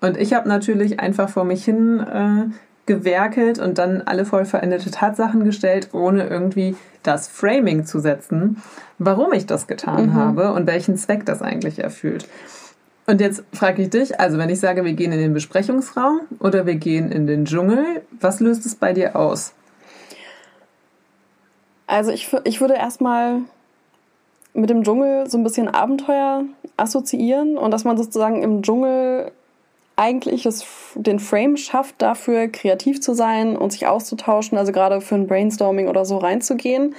Und 0.00 0.16
ich 0.16 0.34
habe 0.34 0.48
natürlich 0.48 0.98
einfach 0.98 1.28
vor 1.28 1.44
mich 1.44 1.64
hin 1.64 2.00
äh, 2.00 2.52
gewerkelt 2.86 3.60
und 3.60 3.78
dann 3.78 4.02
alle 4.02 4.24
voll 4.24 4.44
veränderte 4.44 4.90
Tatsachen 4.90 5.44
gestellt, 5.44 5.90
ohne 5.92 6.26
irgendwie 6.26 6.74
das 7.04 7.28
Framing 7.28 7.86
zu 7.86 8.00
setzen, 8.00 8.60
warum 8.98 9.32
ich 9.32 9.46
das 9.46 9.68
getan 9.68 10.06
mhm. 10.06 10.14
habe 10.14 10.52
und 10.52 10.66
welchen 10.66 10.96
Zweck 10.96 11.24
das 11.24 11.40
eigentlich 11.40 11.78
erfüllt. 11.78 12.26
Und 13.06 13.20
jetzt 13.20 13.44
frage 13.52 13.82
ich 13.82 13.90
dich, 13.90 14.18
also 14.18 14.38
wenn 14.38 14.50
ich 14.50 14.58
sage, 14.58 14.84
wir 14.84 14.94
gehen 14.94 15.12
in 15.12 15.20
den 15.20 15.34
Besprechungsraum 15.34 16.20
oder 16.40 16.66
wir 16.66 16.76
gehen 16.76 17.12
in 17.12 17.28
den 17.28 17.44
Dschungel, 17.44 18.02
was 18.20 18.40
löst 18.40 18.66
es 18.66 18.74
bei 18.74 18.92
dir 18.92 19.14
aus? 19.14 19.52
Also 21.86 22.10
ich, 22.10 22.34
ich 22.44 22.60
würde 22.60 22.74
erstmal 22.74 23.42
mit 24.54 24.70
dem 24.70 24.82
Dschungel 24.82 25.28
so 25.28 25.38
ein 25.38 25.44
bisschen 25.44 25.68
Abenteuer 25.68 26.44
assoziieren 26.76 27.56
und 27.56 27.70
dass 27.70 27.84
man 27.84 27.96
sozusagen 27.96 28.42
im 28.42 28.62
Dschungel 28.62 29.32
eigentlich 29.96 30.42
das, 30.42 30.64
den 30.94 31.18
Frame 31.18 31.56
schafft, 31.56 32.00
dafür 32.00 32.48
kreativ 32.48 33.00
zu 33.00 33.14
sein 33.14 33.56
und 33.56 33.72
sich 33.72 33.86
auszutauschen, 33.86 34.58
also 34.58 34.72
gerade 34.72 35.00
für 35.00 35.14
ein 35.14 35.26
Brainstorming 35.26 35.88
oder 35.88 36.04
so 36.04 36.18
reinzugehen. 36.18 36.94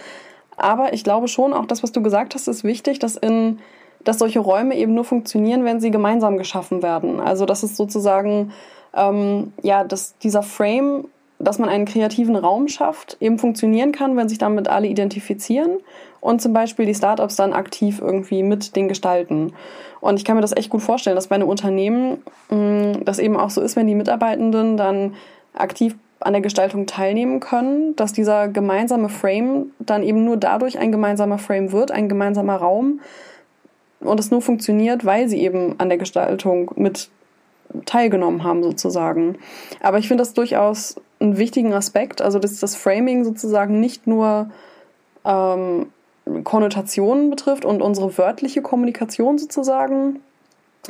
Aber 0.58 0.94
ich 0.94 1.04
glaube 1.04 1.28
schon, 1.28 1.54
auch 1.54 1.66
das, 1.66 1.82
was 1.84 1.92
du 1.92 2.02
gesagt 2.02 2.36
hast, 2.36 2.48
ist 2.48 2.64
wichtig, 2.64 3.00
dass 3.00 3.16
in 3.16 3.60
dass 4.04 4.20
solche 4.20 4.40
Räume 4.40 4.76
eben 4.76 4.94
nur 4.94 5.06
funktionieren, 5.06 5.64
wenn 5.64 5.80
sie 5.80 5.92
gemeinsam 5.92 6.38
geschaffen 6.38 6.84
werden. 6.84 7.20
Also 7.20 7.46
das 7.46 7.64
ist 7.64 7.78
sozusagen 7.78 8.52
ähm, 8.94 9.54
ja, 9.62 9.84
dass 9.84 10.18
dieser 10.18 10.44
Frame, 10.44 11.06
dass 11.40 11.60
man 11.60 11.70
einen 11.70 11.86
kreativen 11.86 12.36
Raum 12.36 12.68
schafft, 12.68 13.18
eben 13.20 13.38
funktionieren 13.38 13.92
kann, 13.92 14.16
wenn 14.16 14.30
sich 14.30 14.38
damit 14.38 14.68
alle 14.68 14.88
identifizieren 14.88 15.80
und 16.22 16.42
zum 16.42 16.54
Beispiel 16.54 16.86
die 16.86 16.96
Startups 16.96 17.36
dann 17.36 17.54
aktiv 17.54 18.00
irgendwie 18.02 18.44
mit 18.44 18.76
den 18.76 18.88
gestalten. 18.88 19.54
Und 20.00 20.18
ich 20.18 20.26
kann 20.26 20.36
mir 20.36 20.42
das 20.42 20.56
echt 20.56 20.70
gut 20.70 20.82
vorstellen, 20.82 21.16
dass 21.16 21.28
bei 21.28 21.36
einem 21.36 21.50
Unternehmen 21.50 22.24
mm, 22.50 23.04
das 23.04 23.20
eben 23.20 23.38
auch 23.38 23.50
so 23.50 23.62
ist, 23.62 23.76
wenn 23.76 23.88
die 23.88 23.96
Mitarbeitenden 23.96 24.78
dann 24.78 25.16
aktiv 25.54 25.96
an 26.20 26.34
der 26.34 26.42
Gestaltung 26.42 26.86
teilnehmen 26.86 27.40
können, 27.40 27.96
dass 27.96 28.14
dieser 28.14 28.48
gemeinsame 28.48 29.10
Frame 29.10 29.72
dann 29.80 30.04
eben 30.04 30.24
nur 30.24 30.38
dadurch 30.38 30.80
ein 30.80 30.92
gemeinsamer 30.92 31.38
Frame 31.38 31.72
wird, 31.72 31.92
ein 31.92 32.08
gemeinsamer 32.08 32.56
Raum 32.56 33.02
und 34.00 34.20
es 34.20 34.32
nur 34.32 34.42
funktioniert, 34.42 35.06
weil 35.06 35.28
sie 35.28 35.42
eben 35.42 35.76
an 35.80 35.90
der 35.90 35.98
Gestaltung 35.98 36.72
mit 36.76 37.10
teilgenommen 37.86 38.44
haben 38.44 38.64
sozusagen. 38.64 39.38
Aber 39.82 39.98
ich 39.98 40.08
finde 40.08 40.22
das 40.22 40.34
durchaus 40.34 40.96
einen 41.24 41.38
wichtigen 41.38 41.74
Aspekt, 41.74 42.22
also 42.22 42.38
dass 42.40 42.60
das 42.60 42.76
Framing 42.76 43.24
sozusagen 43.24 43.80
nicht 43.80 44.08
nur 44.08 44.50
ähm, 45.26 45.88
Konnotationen 46.44 47.30
betrifft 47.30 47.66
und 47.66 47.82
unsere 47.82 48.18
wörtliche 48.18 48.62
Kommunikation 48.62 49.38
sozusagen, 49.38 50.20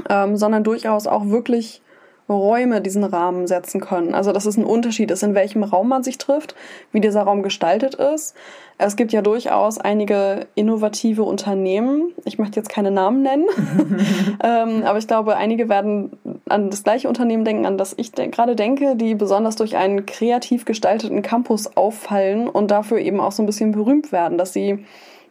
ähm, 0.10 0.38
sondern 0.38 0.64
durchaus 0.64 1.08
auch 1.08 1.28
wirklich 1.30 1.82
Räume 2.30 2.82
diesen 2.82 3.04
Rahmen 3.04 3.48
setzen 3.48 3.82
können. 3.82 4.14
Also 4.14 4.32
dass 4.32 4.46
es 4.46 4.58
ein 4.58 4.64
Unterschied 4.64 5.12
ist, 5.12 5.24
in 5.24 5.36
welchem 5.36 5.64
Raum 5.64 5.90
man 5.90 6.04
sich 6.04 6.18
trifft, 6.18 6.56
wie 6.92 7.02
dieser 7.02 7.24
Raum 7.24 7.44
gestaltet 7.44 7.96
ist. 7.96 8.36
Es 8.78 8.96
gibt 8.96 9.12
ja 9.12 9.22
durchaus 9.22 9.78
einige 9.78 10.48
innovative 10.56 11.24
Unternehmen. 11.24 12.12
Ich 12.26 12.40
möchte 12.40 12.60
jetzt 12.60 12.70
keine 12.70 12.92
Namen 12.92 13.22
nennen, 13.22 13.46
ähm, 14.44 14.84
aber 14.84 14.98
ich 14.98 15.08
glaube, 15.08 15.36
einige 15.38 15.70
werden 15.70 16.12
an 16.50 16.70
das 16.70 16.84
gleiche 16.84 17.08
Unternehmen 17.08 17.46
denken, 17.46 17.66
an 17.66 17.78
das 17.78 17.94
ich 17.98 18.12
de 18.12 18.28
gerade 18.28 18.56
denke, 18.56 18.96
die 18.96 19.16
besonders 19.16 19.56
durch 19.56 19.78
einen 19.78 20.06
kreativ 20.06 20.66
gestalteten 20.66 21.22
Campus 21.22 21.78
auffallen 21.78 22.50
und 22.50 22.72
dafür 22.72 22.98
eben 23.00 23.20
auch 23.20 23.32
so 23.32 23.44
ein 23.44 23.46
bisschen 23.46 23.72
berühmt 23.72 24.12
werden, 24.12 24.38
dass 24.38 24.54
sie 24.54 24.84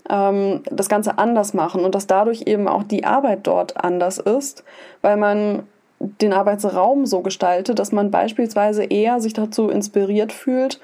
ähm, 0.08 0.62
das 0.70 0.88
Ganze 0.88 1.18
anders 1.18 1.54
machen 1.54 1.84
und 1.84 1.94
dass 1.94 2.06
dadurch 2.06 2.42
eben 2.46 2.68
auch 2.68 2.82
die 2.82 3.04
Arbeit 3.04 3.46
dort 3.46 3.82
anders 3.82 4.18
ist, 4.18 4.64
weil 5.00 5.16
man 5.16 5.64
den 6.02 6.32
Arbeitsraum 6.32 7.06
so 7.06 7.20
gestaltet, 7.20 7.78
dass 7.78 7.92
man 7.92 8.10
beispielsweise 8.10 8.84
eher 8.84 9.20
sich 9.20 9.34
dazu 9.34 9.68
inspiriert 9.68 10.32
fühlt, 10.32 10.80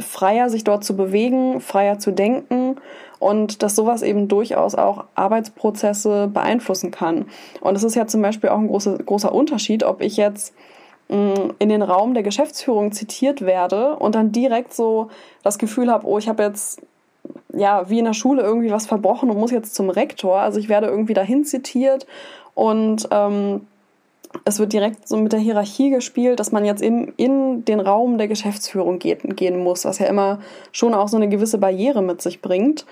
freier 0.00 0.50
sich 0.50 0.64
dort 0.64 0.84
zu 0.84 0.96
bewegen, 0.96 1.60
freier 1.60 1.98
zu 1.98 2.10
denken 2.10 2.76
und 3.20 3.62
dass 3.62 3.76
sowas 3.76 4.02
eben 4.02 4.26
durchaus 4.26 4.74
auch 4.74 5.04
Arbeitsprozesse 5.14 6.28
beeinflussen 6.32 6.90
kann. 6.90 7.26
Und 7.60 7.76
es 7.76 7.84
ist 7.84 7.94
ja 7.94 8.06
zum 8.06 8.20
Beispiel 8.20 8.50
auch 8.50 8.58
ein 8.58 8.66
großer, 8.66 8.98
großer 8.98 9.32
Unterschied, 9.32 9.84
ob 9.84 10.02
ich 10.02 10.16
jetzt 10.16 10.54
mm, 11.08 11.50
in 11.60 11.68
den 11.68 11.82
Raum 11.82 12.14
der 12.14 12.24
Geschäftsführung 12.24 12.90
zitiert 12.90 13.42
werde 13.42 13.94
und 13.96 14.16
dann 14.16 14.32
direkt 14.32 14.74
so 14.74 15.08
das 15.44 15.58
Gefühl 15.58 15.90
habe, 15.90 16.06
oh, 16.06 16.18
ich 16.18 16.28
habe 16.28 16.42
jetzt 16.42 16.82
ja 17.52 17.88
wie 17.88 18.00
in 18.00 18.04
der 18.04 18.12
Schule 18.12 18.42
irgendwie 18.42 18.72
was 18.72 18.86
verbrochen 18.86 19.30
und 19.30 19.38
muss 19.38 19.52
jetzt 19.52 19.74
zum 19.74 19.88
Rektor. 19.88 20.40
Also 20.40 20.58
ich 20.58 20.68
werde 20.68 20.88
irgendwie 20.88 21.14
dahin 21.14 21.44
zitiert 21.44 22.06
und 22.54 23.08
ähm, 23.12 23.66
es 24.44 24.58
wird 24.58 24.72
direkt 24.72 25.08
so 25.08 25.16
mit 25.16 25.32
der 25.32 25.40
Hierarchie 25.40 25.90
gespielt, 25.90 26.40
dass 26.40 26.52
man 26.52 26.64
jetzt 26.64 26.82
eben 26.82 27.12
in 27.16 27.64
den 27.64 27.80
Raum 27.80 28.18
der 28.18 28.28
Geschäftsführung 28.28 28.98
geht, 28.98 29.36
gehen 29.36 29.62
muss, 29.62 29.84
was 29.84 29.98
ja 29.98 30.06
immer 30.06 30.40
schon 30.72 30.94
auch 30.94 31.08
so 31.08 31.16
eine 31.16 31.28
gewisse 31.28 31.58
Barriere 31.58 32.02
mit 32.02 32.22
sich 32.22 32.40
bringt 32.40 32.86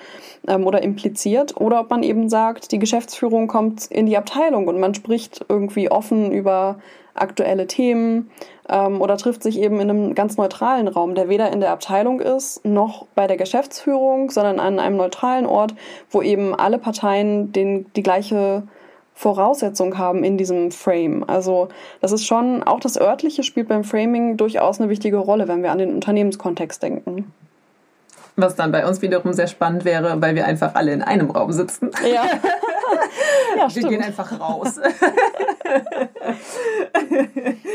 ähm, 0.48 0.66
oder 0.66 0.82
impliziert. 0.82 1.60
Oder 1.60 1.80
ob 1.80 1.90
man 1.90 2.02
eben 2.02 2.28
sagt, 2.28 2.72
die 2.72 2.78
Geschäftsführung 2.78 3.46
kommt 3.46 3.86
in 3.86 4.06
die 4.06 4.16
Abteilung 4.16 4.68
und 4.68 4.80
man 4.80 4.94
spricht 4.94 5.44
irgendwie 5.48 5.90
offen 5.90 6.32
über 6.32 6.78
aktuelle 7.14 7.66
Themen 7.66 8.30
ähm, 8.68 9.00
oder 9.00 9.16
trifft 9.16 9.42
sich 9.42 9.60
eben 9.60 9.80
in 9.80 9.90
einem 9.90 10.14
ganz 10.14 10.36
neutralen 10.36 10.88
Raum, 10.88 11.14
der 11.14 11.28
weder 11.28 11.52
in 11.52 11.60
der 11.60 11.70
Abteilung 11.70 12.20
ist 12.20 12.64
noch 12.64 13.06
bei 13.14 13.26
der 13.26 13.36
Geschäftsführung, 13.36 14.30
sondern 14.30 14.58
an 14.58 14.78
einem 14.78 14.96
neutralen 14.96 15.46
Ort, 15.46 15.74
wo 16.10 16.22
eben 16.22 16.54
alle 16.54 16.78
Parteien 16.78 17.52
den, 17.52 17.86
die 17.94 18.02
gleiche 18.02 18.64
Voraussetzung 19.14 19.96
haben 19.96 20.24
in 20.24 20.36
diesem 20.36 20.72
Frame. 20.72 21.24
Also 21.26 21.68
das 22.00 22.12
ist 22.12 22.26
schon, 22.26 22.62
auch 22.62 22.80
das 22.80 23.00
örtliche 23.00 23.44
spielt 23.44 23.68
beim 23.68 23.84
Framing 23.84 24.36
durchaus 24.36 24.80
eine 24.80 24.90
wichtige 24.90 25.18
Rolle, 25.18 25.46
wenn 25.48 25.62
wir 25.62 25.70
an 25.70 25.78
den 25.78 25.94
Unternehmenskontext 25.94 26.82
denken. 26.82 27.32
Was 28.36 28.56
dann 28.56 28.72
bei 28.72 28.84
uns 28.84 29.00
wiederum 29.00 29.32
sehr 29.32 29.46
spannend 29.46 29.84
wäre, 29.84 30.20
weil 30.20 30.34
wir 30.34 30.44
einfach 30.44 30.74
alle 30.74 30.92
in 30.92 31.02
einem 31.02 31.30
Raum 31.30 31.52
sitzen. 31.52 31.92
Ja. 32.02 32.24
ja 33.56 33.62
wir 33.62 33.70
stimmt. 33.70 33.90
gehen 33.90 34.02
einfach 34.02 34.40
raus. 34.40 34.80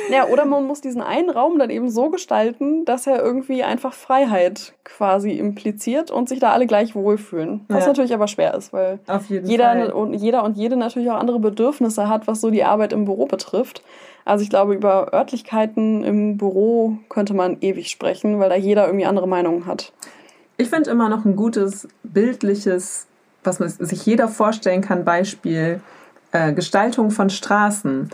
ja, 0.09 0.27
oder 0.27 0.45
man 0.45 0.65
muss 0.65 0.81
diesen 0.81 1.01
einen 1.01 1.29
Raum 1.29 1.59
dann 1.59 1.69
eben 1.69 1.89
so 1.89 2.09
gestalten, 2.09 2.85
dass 2.85 3.07
er 3.07 3.21
irgendwie 3.21 3.63
einfach 3.63 3.93
Freiheit 3.93 4.73
quasi 4.83 5.31
impliziert 5.31 6.11
und 6.11 6.29
sich 6.29 6.39
da 6.39 6.51
alle 6.51 6.67
gleich 6.67 6.95
wohlfühlen. 6.95 7.65
Was 7.67 7.81
ja. 7.81 7.87
natürlich 7.87 8.13
aber 8.13 8.27
schwer 8.27 8.53
ist, 8.53 8.73
weil 8.73 8.99
jeder, 9.29 9.65
Fall. 9.65 9.91
Und, 9.91 10.13
jeder 10.13 10.43
und 10.43 10.57
jede 10.57 10.75
natürlich 10.75 11.09
auch 11.11 11.17
andere 11.17 11.39
Bedürfnisse 11.39 12.09
hat, 12.09 12.27
was 12.27 12.41
so 12.41 12.49
die 12.49 12.63
Arbeit 12.63 12.93
im 12.93 13.05
Büro 13.05 13.25
betrifft. 13.25 13.83
Also 14.25 14.43
ich 14.43 14.49
glaube, 14.49 14.75
über 14.75 15.13
Örtlichkeiten 15.13 16.03
im 16.03 16.37
Büro 16.37 16.97
könnte 17.09 17.33
man 17.33 17.57
ewig 17.61 17.89
sprechen, 17.89 18.39
weil 18.39 18.49
da 18.49 18.55
jeder 18.55 18.85
irgendwie 18.85 19.05
andere 19.05 19.27
Meinungen 19.27 19.65
hat. 19.65 19.91
Ich 20.57 20.69
finde 20.69 20.91
immer 20.91 21.09
noch 21.09 21.25
ein 21.25 21.35
gutes 21.35 21.87
bildliches, 22.03 23.07
was 23.43 23.59
man 23.59 23.69
sich 23.69 24.05
jeder 24.05 24.27
vorstellen 24.27 24.81
kann, 24.81 25.05
Beispiel 25.05 25.81
äh, 26.31 26.53
Gestaltung 26.53 27.11
von 27.11 27.29
Straßen. 27.29 28.09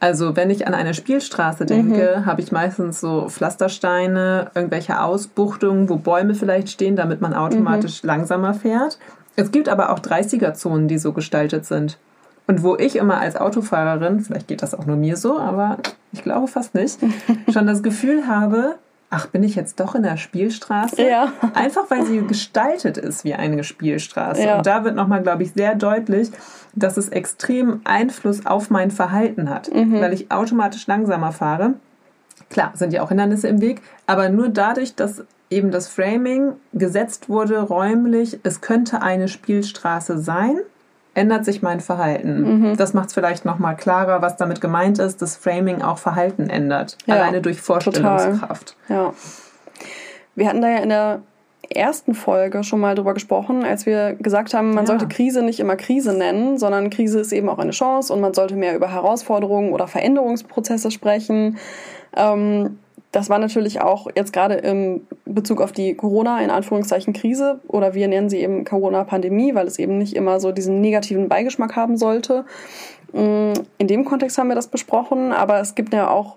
Also 0.00 0.34
wenn 0.34 0.48
ich 0.48 0.66
an 0.66 0.72
eine 0.72 0.94
Spielstraße 0.94 1.66
denke, 1.66 2.16
mhm. 2.16 2.26
habe 2.26 2.40
ich 2.40 2.50
meistens 2.50 3.00
so 3.00 3.28
Pflastersteine, 3.28 4.50
irgendwelche 4.54 5.02
Ausbuchtungen, 5.02 5.90
wo 5.90 5.96
Bäume 5.96 6.34
vielleicht 6.34 6.70
stehen, 6.70 6.96
damit 6.96 7.20
man 7.20 7.34
automatisch 7.34 8.02
mhm. 8.02 8.06
langsamer 8.08 8.54
fährt. 8.54 8.98
Es 9.36 9.52
gibt 9.52 9.68
aber 9.68 9.90
auch 9.90 9.98
30er-Zonen, 9.98 10.88
die 10.88 10.98
so 10.98 11.12
gestaltet 11.12 11.66
sind. 11.66 11.98
Und 12.46 12.62
wo 12.62 12.76
ich 12.76 12.96
immer 12.96 13.20
als 13.20 13.36
Autofahrerin, 13.36 14.20
vielleicht 14.20 14.48
geht 14.48 14.62
das 14.62 14.74
auch 14.74 14.86
nur 14.86 14.96
mir 14.96 15.16
so, 15.16 15.38
aber 15.38 15.76
ich 16.12 16.22
glaube 16.22 16.48
fast 16.48 16.74
nicht, 16.74 16.98
schon 17.52 17.66
das 17.66 17.82
Gefühl 17.82 18.26
habe, 18.26 18.76
ach, 19.10 19.26
bin 19.26 19.42
ich 19.42 19.56
jetzt 19.56 19.80
doch 19.80 19.94
in 19.94 20.04
der 20.04 20.16
Spielstraße? 20.16 21.02
Ja. 21.02 21.32
Einfach 21.54 21.90
weil 21.90 22.06
sie 22.06 22.22
gestaltet 22.22 22.96
ist 22.96 23.24
wie 23.24 23.34
eine 23.34 23.64
Spielstraße. 23.64 24.42
Ja. 24.42 24.58
Und 24.58 24.66
da 24.66 24.84
wird 24.84 24.94
nochmal, 24.94 25.22
glaube 25.22 25.42
ich, 25.42 25.52
sehr 25.52 25.74
deutlich, 25.74 26.30
dass 26.74 26.96
es 26.96 27.08
extrem 27.08 27.80
Einfluss 27.84 28.46
auf 28.46 28.70
mein 28.70 28.90
Verhalten 28.90 29.50
hat, 29.50 29.74
mhm. 29.74 30.00
weil 30.00 30.12
ich 30.12 30.30
automatisch 30.30 30.86
langsamer 30.86 31.32
fahre. 31.32 31.74
Klar, 32.48 32.72
sind 32.74 32.92
ja 32.92 33.02
auch 33.02 33.08
Hindernisse 33.08 33.48
im 33.48 33.60
Weg, 33.60 33.82
aber 34.06 34.28
nur 34.28 34.48
dadurch, 34.48 34.94
dass 34.94 35.24
eben 35.50 35.70
das 35.72 35.88
Framing 35.88 36.52
gesetzt 36.72 37.28
wurde 37.28 37.60
räumlich, 37.60 38.38
es 38.44 38.60
könnte 38.60 39.02
eine 39.02 39.28
Spielstraße 39.28 40.18
sein, 40.18 40.58
ändert 41.14 41.44
sich 41.44 41.62
mein 41.62 41.80
Verhalten. 41.80 42.70
Mhm. 42.70 42.76
Das 42.76 42.94
macht 42.94 43.08
es 43.08 43.14
vielleicht 43.14 43.44
nochmal 43.44 43.76
klarer, 43.76 44.22
was 44.22 44.36
damit 44.36 44.60
gemeint 44.60 44.98
ist, 44.98 45.22
dass 45.22 45.36
Framing 45.36 45.82
auch 45.82 45.98
Verhalten 45.98 46.48
ändert. 46.48 46.96
Ja, 47.06 47.16
alleine 47.16 47.40
durch 47.40 47.60
Vorstellungskraft. 47.60 48.76
Total. 48.86 49.06
Ja. 49.06 49.14
Wir 50.34 50.48
hatten 50.48 50.62
da 50.62 50.68
ja 50.68 50.78
in 50.78 50.88
der 50.88 51.22
ersten 51.68 52.14
Folge 52.14 52.64
schon 52.64 52.80
mal 52.80 52.94
drüber 52.94 53.14
gesprochen, 53.14 53.64
als 53.64 53.86
wir 53.86 54.14
gesagt 54.14 54.54
haben, 54.54 54.74
man 54.74 54.84
ja. 54.84 54.86
sollte 54.86 55.08
Krise 55.08 55.42
nicht 55.42 55.60
immer 55.60 55.76
Krise 55.76 56.12
nennen, 56.12 56.58
sondern 56.58 56.90
Krise 56.90 57.20
ist 57.20 57.32
eben 57.32 57.48
auch 57.48 57.58
eine 57.58 57.70
Chance 57.70 58.12
und 58.12 58.20
man 58.20 58.34
sollte 58.34 58.56
mehr 58.56 58.74
über 58.74 58.90
Herausforderungen 58.90 59.72
oder 59.72 59.86
Veränderungsprozesse 59.86 60.90
sprechen. 60.90 61.58
Ähm, 62.16 62.78
das 63.12 63.28
war 63.28 63.38
natürlich 63.38 63.80
auch 63.80 64.06
jetzt 64.14 64.32
gerade 64.32 64.54
im 64.54 65.06
Bezug 65.24 65.60
auf 65.60 65.72
die 65.72 65.94
Corona 65.94 66.42
in 66.42 66.50
Anführungszeichen 66.50 67.12
Krise 67.12 67.60
oder 67.66 67.94
wir 67.94 68.06
nennen 68.06 68.30
sie 68.30 68.38
eben 68.38 68.64
Corona-Pandemie, 68.64 69.54
weil 69.54 69.66
es 69.66 69.78
eben 69.78 69.98
nicht 69.98 70.14
immer 70.14 70.38
so 70.38 70.52
diesen 70.52 70.80
negativen 70.80 71.28
Beigeschmack 71.28 71.74
haben 71.74 71.96
sollte. 71.96 72.44
Mm, 73.12 73.52
in 73.78 73.88
dem 73.88 74.04
Kontext 74.04 74.38
haben 74.38 74.48
wir 74.48 74.54
das 74.54 74.68
besprochen, 74.68 75.32
aber 75.32 75.60
es 75.60 75.74
gibt 75.74 75.92
ja 75.92 76.08
auch 76.08 76.36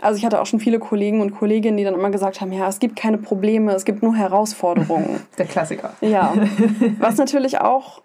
Also 0.00 0.16
ich 0.18 0.24
hatte 0.24 0.40
auch 0.40 0.46
schon 0.46 0.60
viele 0.60 0.78
Kollegen 0.78 1.20
und 1.20 1.32
Kolleginnen, 1.32 1.76
die 1.76 1.84
dann 1.84 1.94
immer 1.94 2.10
gesagt 2.10 2.40
haben, 2.40 2.52
ja, 2.52 2.68
es 2.68 2.78
gibt 2.78 2.96
keine 2.96 3.18
Probleme, 3.18 3.72
es 3.72 3.84
gibt 3.84 4.02
nur 4.02 4.14
Herausforderungen. 4.14 5.20
Der 5.38 5.46
Klassiker. 5.46 5.94
Ja, 6.00 6.34
was 7.00 7.16
natürlich 7.18 7.60
auch 7.60 8.02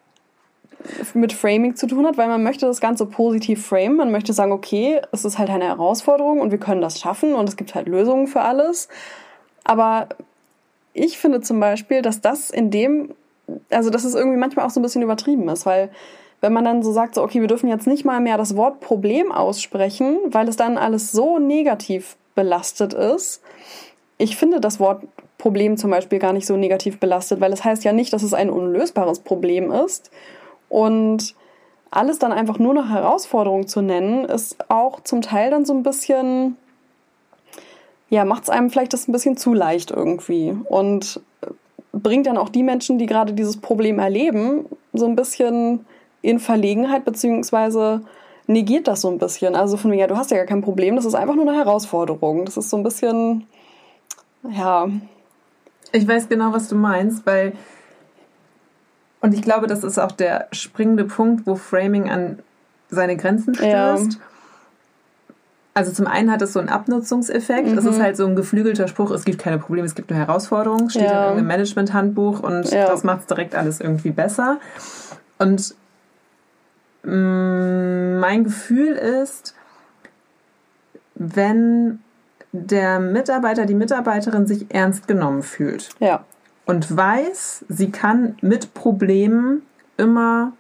mit 1.13 1.33
Framing 1.33 1.75
zu 1.75 1.87
tun 1.87 2.05
hat, 2.05 2.17
weil 2.17 2.27
man 2.27 2.43
möchte 2.43 2.65
das 2.65 2.81
Ganze 2.81 3.05
positiv 3.05 3.65
framen. 3.65 3.97
Man 3.97 4.11
möchte 4.11 4.33
sagen, 4.33 4.51
okay, 4.51 5.01
es 5.11 5.25
ist 5.25 5.37
halt 5.37 5.49
eine 5.49 5.65
Herausforderung 5.65 6.39
und 6.39 6.51
wir 6.51 6.57
können 6.57 6.81
das 6.81 6.99
schaffen 6.99 7.33
und 7.33 7.49
es 7.49 7.57
gibt 7.57 7.75
halt 7.75 7.87
Lösungen 7.87 8.27
für 8.27 8.41
alles. 8.41 8.87
Aber 9.63 10.07
ich 10.93 11.17
finde 11.17 11.41
zum 11.41 11.59
Beispiel, 11.59 12.01
dass 12.01 12.21
das 12.21 12.49
in 12.49 12.71
dem, 12.71 13.13
also 13.69 13.89
dass 13.89 14.03
es 14.03 14.15
irgendwie 14.15 14.37
manchmal 14.37 14.65
auch 14.65 14.69
so 14.69 14.79
ein 14.79 14.83
bisschen 14.83 15.01
übertrieben 15.01 15.47
ist, 15.49 15.65
weil 15.65 15.89
wenn 16.41 16.53
man 16.53 16.65
dann 16.65 16.83
so 16.83 16.91
sagt, 16.91 17.15
so, 17.15 17.23
okay, 17.23 17.41
wir 17.41 17.47
dürfen 17.47 17.67
jetzt 17.67 17.87
nicht 17.87 18.05
mal 18.05 18.19
mehr 18.19 18.37
das 18.37 18.55
Wort 18.55 18.79
Problem 18.79 19.31
aussprechen, 19.31 20.17
weil 20.27 20.47
es 20.47 20.55
dann 20.55 20.77
alles 20.77 21.11
so 21.11 21.39
negativ 21.39 22.15
belastet 22.35 22.93
ist. 22.93 23.41
Ich 24.17 24.37
finde 24.37 24.59
das 24.59 24.79
Wort 24.79 25.03
Problem 25.37 25.77
zum 25.77 25.91
Beispiel 25.91 26.19
gar 26.19 26.33
nicht 26.33 26.45
so 26.45 26.57
negativ 26.57 26.99
belastet, 26.99 27.41
weil 27.41 27.53
es 27.53 27.63
heißt 27.63 27.83
ja 27.83 27.93
nicht, 27.93 28.13
dass 28.13 28.23
es 28.23 28.33
ein 28.33 28.49
unlösbares 28.49 29.19
Problem 29.19 29.71
ist. 29.71 30.11
Und 30.69 31.35
alles 31.89 32.19
dann 32.19 32.31
einfach 32.31 32.59
nur 32.59 32.73
noch 32.73 32.89
Herausforderung 32.89 33.67
zu 33.67 33.81
nennen, 33.81 34.25
ist 34.25 34.69
auch 34.69 35.01
zum 35.01 35.21
Teil 35.21 35.51
dann 35.51 35.65
so 35.65 35.73
ein 35.73 35.83
bisschen, 35.83 36.57
ja, 38.09 38.25
macht 38.25 38.43
es 38.43 38.49
einem 38.49 38.69
vielleicht 38.69 38.93
das 38.93 39.07
ein 39.07 39.11
bisschen 39.13 39.37
zu 39.37 39.53
leicht 39.53 39.91
irgendwie. 39.91 40.55
Und 40.69 41.21
bringt 41.93 42.27
dann 42.27 42.37
auch 42.37 42.49
die 42.49 42.63
Menschen, 42.63 42.97
die 42.97 43.05
gerade 43.05 43.33
dieses 43.33 43.57
Problem 43.57 43.99
erleben, 43.99 44.65
so 44.93 45.05
ein 45.05 45.15
bisschen 45.15 45.85
in 46.21 46.39
Verlegenheit, 46.39 47.05
beziehungsweise 47.05 48.01
negiert 48.47 48.87
das 48.87 49.01
so 49.01 49.09
ein 49.09 49.17
bisschen. 49.17 49.55
Also 49.55 49.77
von 49.77 49.91
mir, 49.91 49.97
ja, 49.97 50.07
du 50.07 50.17
hast 50.17 50.31
ja 50.31 50.37
gar 50.37 50.45
kein 50.45 50.61
Problem, 50.61 50.95
das 50.95 51.05
ist 51.05 51.15
einfach 51.15 51.35
nur 51.35 51.47
eine 51.47 51.57
Herausforderung. 51.57 52.45
Das 52.45 52.57
ist 52.57 52.69
so 52.69 52.77
ein 52.77 52.83
bisschen, 52.83 53.45
ja. 54.49 54.89
Ich 55.91 56.07
weiß 56.07 56.29
genau, 56.29 56.53
was 56.53 56.67
du 56.67 56.75
meinst, 56.75 57.25
weil, 57.25 57.53
und 59.21 59.33
ich 59.33 59.41
glaube, 59.41 59.67
das 59.67 59.83
ist 59.83 59.97
auch 59.97 60.11
der 60.11 60.47
springende 60.51 61.05
Punkt, 61.05 61.47
wo 61.47 61.55
Framing 61.55 62.09
an 62.09 62.39
seine 62.89 63.17
Grenzen 63.17 63.55
stößt. 63.55 64.13
Ja. 64.13 64.19
Also 65.73 65.91
zum 65.91 66.07
einen 66.07 66.31
hat 66.31 66.41
es 66.41 66.53
so 66.53 66.59
einen 66.59 66.69
Abnutzungseffekt. 66.69 67.67
Mhm. 67.67 67.77
Es 67.77 67.85
ist 67.85 68.01
halt 68.01 68.17
so 68.17 68.25
ein 68.25 68.35
geflügelter 68.35 68.87
Spruch, 68.87 69.11
es 69.11 69.25
gibt 69.25 69.39
keine 69.39 69.59
Probleme, 69.59 69.85
es 69.85 69.93
gibt 69.93 70.09
nur 70.09 70.17
Herausforderungen. 70.17 70.89
Steht 70.89 71.03
ja. 71.03 71.09
in 71.09 71.17
irgendeinem 71.17 71.47
Management-Handbuch 71.47 72.39
und 72.39 72.71
ja. 72.71 72.87
das 72.87 73.03
macht 73.03 73.21
es 73.21 73.27
direkt 73.27 73.53
alles 73.53 73.79
irgendwie 73.79 74.11
besser. 74.11 74.59
Und 75.37 75.75
Mm, 77.07 78.19
mein 78.19 78.43
Gefühl 78.43 78.93
ist, 78.93 79.55
wenn 81.15 81.99
der 82.51 82.99
Mitarbeiter, 82.99 83.65
die 83.65 83.75
Mitarbeiterin 83.75 84.45
sich 84.45 84.65
ernst 84.69 85.07
genommen 85.07 85.41
fühlt 85.41 85.89
ja. 85.99 86.25
Und 86.67 86.95
weiß, 86.95 87.65
sie 87.69 87.91
kann 87.91 88.37
mit 88.41 88.73
Problemen 88.73 89.63
immer 89.97 90.53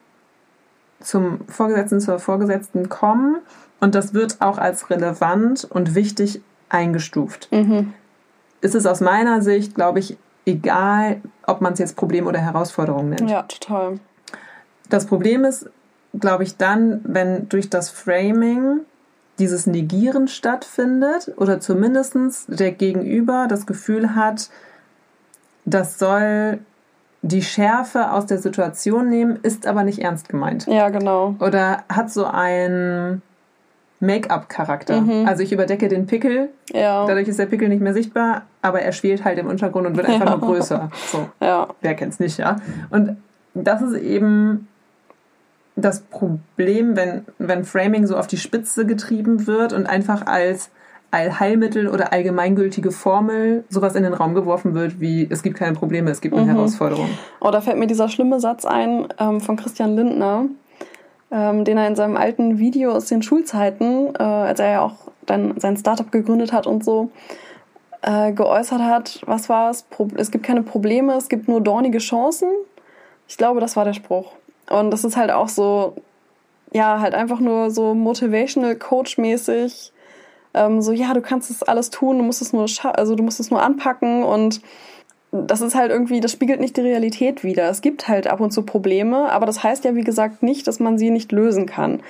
zum 0.99 1.41
Vorgesetzten, 1.47 1.99
zur 1.99 2.17
Vorgesetzten 2.17 2.89
kommen 2.89 3.37
und 3.79 3.93
das 3.93 4.13
wird 4.13 4.37
auch 4.41 4.57
als 4.57 4.89
relevant 4.89 5.65
und 5.69 5.93
wichtig 5.93 6.41
eingestuft. 6.69 7.49
Mhm. 7.51 7.93
Ist 8.61 8.73
es 8.73 8.87
aus 8.87 9.01
meiner 9.01 9.41
Sicht, 9.41 9.75
glaube 9.75 9.99
ich, 9.99 10.17
egal, 10.45 11.21
ob 11.45 11.61
man 11.61 11.73
es 11.73 11.79
jetzt 11.79 11.95
Problem 11.95 12.25
oder 12.25 12.39
Herausforderung 12.39 13.09
nennt. 13.09 13.29
Ja, 13.29 13.43
total. 13.43 13.99
Das 14.89 15.05
Problem 15.05 15.43
ist, 15.43 15.69
glaube 16.17 16.43
ich, 16.43 16.57
dann, 16.57 17.01
wenn 17.03 17.49
durch 17.49 17.69
das 17.69 17.89
Framing 17.89 18.79
dieses 19.39 19.67
Negieren 19.67 20.27
stattfindet 20.27 21.33
oder 21.37 21.59
zumindest 21.59 22.15
der 22.47 22.71
Gegenüber 22.71 23.47
das 23.47 23.67
Gefühl 23.67 24.15
hat, 24.15 24.49
das 25.67 25.99
soll 25.99 26.59
die 27.21 27.41
Schärfe 27.41 28.11
aus 28.11 28.25
der 28.25 28.37
Situation 28.37 29.09
nehmen, 29.09 29.37
ist 29.43 29.67
aber 29.67 29.83
nicht 29.83 29.99
ernst 29.99 30.29
gemeint. 30.29 30.65
Ja, 30.67 30.89
genau. 30.89 31.35
Oder 31.39 31.83
hat 31.89 32.09
so 32.09 32.25
einen 32.25 33.21
Make-up-Charakter. 33.99 35.01
Mhm. 35.01 35.27
Also 35.27 35.43
ich 35.43 35.51
überdecke 35.51 35.89
den 35.89 36.05
Pickel, 36.05 36.49
ja. 36.71 37.05
dadurch 37.05 37.27
ist 37.27 37.37
der 37.37 37.47
Pickel 37.47 37.67
nicht 37.67 37.81
mehr 37.81 37.93
sichtbar, 37.93 38.43
aber 38.61 38.81
er 38.81 38.93
schwelt 38.93 39.25
halt 39.25 39.39
im 39.39 39.47
Untergrund 39.47 39.87
und 39.87 39.97
wird 39.97 40.07
einfach 40.07 40.25
ja. 40.25 40.37
nur 40.37 40.39
größer. 40.39 40.89
So. 41.07 41.27
Ja. 41.41 41.67
Wer 41.81 41.95
kennt's 41.95 42.19
nicht, 42.19 42.37
ja? 42.37 42.57
Und 42.89 43.17
das 43.53 43.81
ist 43.81 43.97
eben 43.97 44.67
das 45.75 46.01
Problem, 46.01 46.95
wenn, 46.95 47.25
wenn 47.39 47.65
Framing 47.65 48.07
so 48.07 48.15
auf 48.15 48.27
die 48.27 48.37
Spitze 48.37 48.85
getrieben 48.85 49.47
wird 49.47 49.73
und 49.73 49.85
einfach 49.85 50.25
als 50.27 50.69
Allheilmittel 51.11 51.87
oder 51.87 52.11
allgemeingültige 52.11 52.91
Formel 52.91 53.63
sowas 53.69 53.95
in 53.95 54.03
den 54.03 54.13
Raum 54.13 54.33
geworfen 54.33 54.73
wird, 54.73 54.99
wie 54.99 55.27
es 55.29 55.41
gibt 55.41 55.57
keine 55.57 55.73
Probleme, 55.73 56.11
es 56.11 56.21
gibt 56.21 56.35
eine 56.35 56.45
mhm. 56.45 56.55
Herausforderung. 56.55 57.09
Oh, 57.39 57.49
da 57.49 57.61
fällt 57.61 57.77
mir 57.77 57.87
dieser 57.87 58.09
schlimme 58.09 58.39
Satz 58.39 58.65
ein 58.65 59.07
ähm, 59.19 59.39
von 59.39 59.55
Christian 59.55 59.95
Lindner, 59.95 60.45
ähm, 61.31 61.63
den 61.63 61.77
er 61.77 61.87
in 61.87 61.95
seinem 61.95 62.17
alten 62.17 62.59
Video 62.59 62.91
aus 62.91 63.05
den 63.05 63.21
Schulzeiten, 63.21 64.13
äh, 64.19 64.23
als 64.23 64.59
er 64.59 64.71
ja 64.71 64.81
auch 64.81 64.95
dann 65.25 65.59
sein 65.59 65.77
Startup 65.77 66.11
gegründet 66.11 66.51
hat 66.51 66.67
und 66.67 66.83
so, 66.83 67.09
äh, 68.01 68.31
geäußert 68.31 68.81
hat. 68.81 69.21
Was 69.25 69.49
war 69.49 69.69
es? 69.69 69.85
Es 70.15 70.31
gibt 70.31 70.45
keine 70.45 70.63
Probleme, 70.63 71.13
es 71.13 71.29
gibt 71.29 71.47
nur 71.47 71.61
dornige 71.61 71.99
Chancen. 71.99 72.49
Ich 73.27 73.37
glaube, 73.37 73.59
das 73.59 73.75
war 73.75 73.85
der 73.85 73.93
Spruch. 73.93 74.33
Und 74.69 74.91
das 74.91 75.03
ist 75.03 75.17
halt 75.17 75.31
auch 75.31 75.49
so, 75.49 75.95
ja, 76.73 76.99
halt 76.99 77.13
einfach 77.13 77.39
nur 77.39 77.71
so 77.71 77.93
motivational 77.93 78.75
Coach-mäßig. 78.75 79.93
Ähm, 80.53 80.81
so, 80.81 80.91
ja, 80.91 81.13
du 81.13 81.21
kannst 81.21 81.49
es 81.49 81.63
alles 81.63 81.89
tun, 81.89 82.17
du 82.17 82.23
musst 82.23 82.41
es 82.41 82.53
nur, 82.53 82.65
also 82.93 83.15
du 83.15 83.23
musst 83.23 83.39
es 83.39 83.51
nur 83.51 83.61
anpacken 83.61 84.23
und 84.23 84.61
das 85.31 85.61
ist 85.61 85.75
halt 85.75 85.91
irgendwie, 85.91 86.19
das 86.19 86.31
spiegelt 86.31 86.59
nicht 86.59 86.77
die 86.77 86.81
Realität 86.81 87.43
wider. 87.43 87.69
Es 87.69 87.81
gibt 87.81 88.07
halt 88.07 88.27
ab 88.27 88.39
und 88.39 88.51
zu 88.51 88.63
Probleme, 88.63 89.31
aber 89.31 89.45
das 89.45 89.63
heißt 89.63 89.83
ja, 89.85 89.95
wie 89.95 90.03
gesagt, 90.03 90.41
nicht, 90.41 90.67
dass 90.67 90.79
man 90.79 90.97
sie 90.97 91.09
nicht 91.09 91.31
lösen 91.31 91.65
kann. 91.65 92.01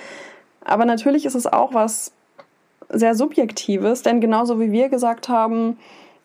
Aber 0.64 0.84
natürlich 0.84 1.26
ist 1.26 1.34
es 1.34 1.46
auch 1.46 1.74
was 1.74 2.12
sehr 2.90 3.14
Subjektives, 3.14 4.02
denn 4.02 4.20
genauso 4.20 4.60
wie 4.60 4.72
wir 4.72 4.88
gesagt 4.88 5.28
haben, 5.28 5.78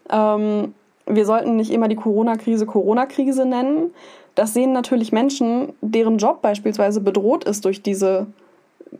ähm, 0.09 0.73
wir 1.05 1.25
sollten 1.25 1.55
nicht 1.55 1.71
immer 1.71 1.87
die 1.87 1.95
Corona-Krise 1.95 2.65
Corona-Krise 2.65 3.45
nennen, 3.45 3.91
das 4.35 4.53
sehen 4.53 4.71
natürlich 4.71 5.11
Menschen, 5.11 5.73
deren 5.81 6.17
Job 6.17 6.41
beispielsweise 6.41 7.01
bedroht 7.01 7.43
ist 7.43 7.65
durch 7.65 7.81
diese 7.83 8.27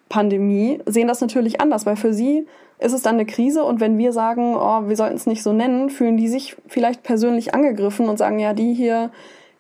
Pandemie, 0.10 0.80
sehen 0.86 1.08
das 1.08 1.22
natürlich 1.22 1.62
anders, 1.62 1.86
weil 1.86 1.96
für 1.96 2.14
sie 2.14 2.46
ist 2.84 2.94
es 2.94 3.02
dann 3.02 3.16
eine 3.16 3.26
Krise 3.26 3.64
und 3.64 3.80
wenn 3.80 3.98
wir 3.98 4.12
sagen, 4.12 4.56
oh, 4.56 4.88
wir 4.88 4.96
sollten 4.96 5.16
es 5.16 5.26
nicht 5.26 5.42
so 5.42 5.54
nennen, 5.54 5.90
fühlen 5.90 6.18
die 6.18 6.28
sich 6.28 6.56
vielleicht 6.68 7.04
persönlich 7.04 7.54
angegriffen 7.54 8.10
und 8.10 8.18
sagen, 8.18 8.40
ja, 8.40 8.54
die 8.54 8.74
hier 8.74 9.12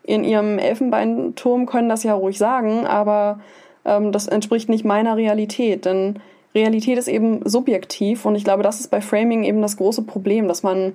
in 0.03 0.23
ihrem 0.23 0.59
Elfenbeinturm 0.59 1.65
können 1.65 1.87
das 1.87 2.03
ja 2.03 2.13
ruhig 2.13 2.37
sagen, 2.37 2.85
aber 2.85 3.39
ähm, 3.85 4.11
das 4.11 4.27
entspricht 4.27 4.67
nicht 4.67 4.83
meiner 4.83 5.15
Realität, 5.15 5.85
denn 5.85 6.19
Realität 6.53 6.97
ist 6.97 7.07
eben 7.07 7.41
subjektiv 7.45 8.25
und 8.25 8.35
ich 8.35 8.43
glaube, 8.43 8.61
das 8.61 8.79
ist 8.79 8.91
bei 8.91 9.01
Framing 9.01 9.43
eben 9.43 9.61
das 9.61 9.77
große 9.77 10.03
Problem, 10.03 10.47
dass 10.47 10.61
man 10.61 10.93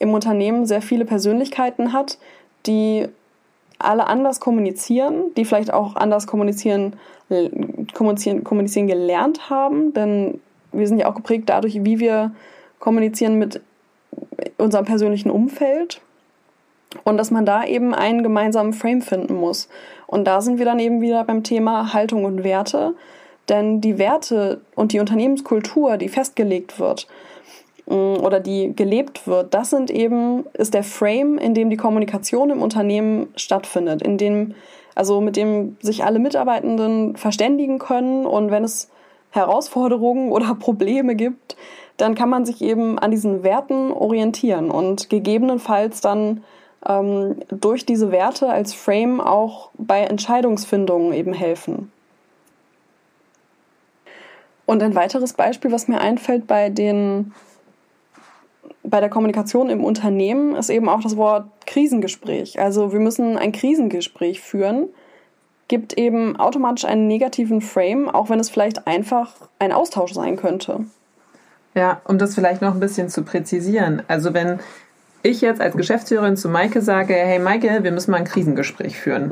im 0.00 0.12
Unternehmen 0.12 0.66
sehr 0.66 0.82
viele 0.82 1.04
Persönlichkeiten 1.04 1.92
hat, 1.92 2.18
die 2.66 3.06
alle 3.78 4.08
anders 4.08 4.40
kommunizieren, 4.40 5.32
die 5.36 5.44
vielleicht 5.44 5.72
auch 5.72 5.94
anders 5.94 6.26
kommunizieren, 6.26 6.94
kommunizieren, 7.94 8.42
kommunizieren 8.42 8.88
gelernt 8.88 9.48
haben, 9.48 9.92
denn 9.92 10.40
wir 10.72 10.86
sind 10.86 10.98
ja 10.98 11.10
auch 11.10 11.14
geprägt 11.14 11.48
dadurch, 11.48 11.84
wie 11.84 11.98
wir 11.98 12.32
kommunizieren 12.78 13.36
mit 13.36 13.60
unserem 14.56 14.84
persönlichen 14.84 15.30
Umfeld. 15.30 16.00
Und 17.04 17.18
dass 17.18 17.30
man 17.30 17.44
da 17.44 17.64
eben 17.64 17.94
einen 17.94 18.22
gemeinsamen 18.22 18.72
Frame 18.72 19.02
finden 19.02 19.34
muss. 19.34 19.68
Und 20.06 20.24
da 20.24 20.40
sind 20.40 20.58
wir 20.58 20.64
dann 20.64 20.78
eben 20.78 21.02
wieder 21.02 21.22
beim 21.24 21.42
Thema 21.42 21.92
Haltung 21.92 22.24
und 22.24 22.44
Werte, 22.44 22.94
denn 23.50 23.82
die 23.82 23.98
Werte 23.98 24.62
und 24.74 24.92
die 24.92 25.00
Unternehmenskultur, 25.00 25.98
die 25.98 26.08
festgelegt 26.08 26.80
wird, 26.80 27.06
oder 27.86 28.38
die 28.38 28.74
gelebt 28.76 29.26
wird, 29.26 29.54
das 29.54 29.70
sind 29.70 29.90
eben, 29.90 30.44
ist 30.52 30.74
der 30.74 30.82
Frame, 30.82 31.38
in 31.38 31.54
dem 31.54 31.70
die 31.70 31.78
Kommunikation 31.78 32.50
im 32.50 32.60
Unternehmen 32.60 33.28
stattfindet, 33.34 34.02
in 34.02 34.18
dem, 34.18 34.54
also 34.94 35.22
mit 35.22 35.36
dem 35.36 35.78
sich 35.80 36.04
alle 36.04 36.18
Mitarbeitenden 36.18 37.16
verständigen 37.16 37.78
können. 37.78 38.26
Und 38.26 38.50
wenn 38.50 38.64
es 38.64 38.90
Herausforderungen 39.30 40.30
oder 40.32 40.54
Probleme 40.54 41.14
gibt, 41.14 41.56
dann 41.96 42.14
kann 42.14 42.28
man 42.28 42.46
sich 42.46 42.62
eben 42.62 42.98
an 42.98 43.10
diesen 43.10 43.42
Werten 43.42 43.92
orientieren 43.92 44.70
und 44.70 45.10
gegebenenfalls 45.10 46.00
dann 46.00 46.44
ähm, 46.86 47.36
durch 47.50 47.84
diese 47.84 48.12
Werte 48.12 48.48
als 48.48 48.72
Frame 48.72 49.20
auch 49.20 49.70
bei 49.76 50.02
Entscheidungsfindungen 50.02 51.12
eben 51.12 51.32
helfen. 51.32 51.90
Und 54.64 54.82
ein 54.82 54.94
weiteres 54.94 55.32
Beispiel, 55.32 55.72
was 55.72 55.88
mir 55.88 56.00
einfällt 56.00 56.46
bei 56.46 56.68
den 56.68 57.32
bei 58.84 59.00
der 59.00 59.08
Kommunikation 59.10 59.70
im 59.70 59.84
Unternehmen 59.84 60.54
ist 60.54 60.70
eben 60.70 60.88
auch 60.88 61.00
das 61.00 61.16
Wort 61.16 61.46
Krisengespräch. 61.66 62.58
Also 62.58 62.92
wir 62.92 63.00
müssen 63.00 63.36
ein 63.36 63.52
Krisengespräch 63.52 64.40
führen, 64.40 64.88
gibt 65.68 65.96
eben 65.98 66.36
automatisch 66.36 66.84
einen 66.84 67.06
negativen 67.06 67.60
Frame, 67.60 68.08
auch 68.08 68.30
wenn 68.30 68.40
es 68.40 68.50
vielleicht 68.50 68.86
einfach 68.86 69.34
ein 69.58 69.72
Austausch 69.72 70.14
sein 70.14 70.36
könnte. 70.36 70.80
Ja, 71.74 72.00
um 72.04 72.18
das 72.18 72.34
vielleicht 72.34 72.62
noch 72.62 72.74
ein 72.74 72.80
bisschen 72.80 73.08
zu 73.08 73.22
präzisieren. 73.22 74.02
Also 74.08 74.34
wenn 74.34 74.58
ich 75.22 75.40
jetzt 75.40 75.60
als 75.60 75.76
Geschäftsführerin 75.76 76.36
zu 76.36 76.48
Maike 76.48 76.80
sage, 76.80 77.14
hey 77.14 77.38
Maike, 77.38 77.82
wir 77.82 77.92
müssen 77.92 78.10
mal 78.10 78.18
ein 78.18 78.24
Krisengespräch 78.24 78.98
führen. 78.98 79.30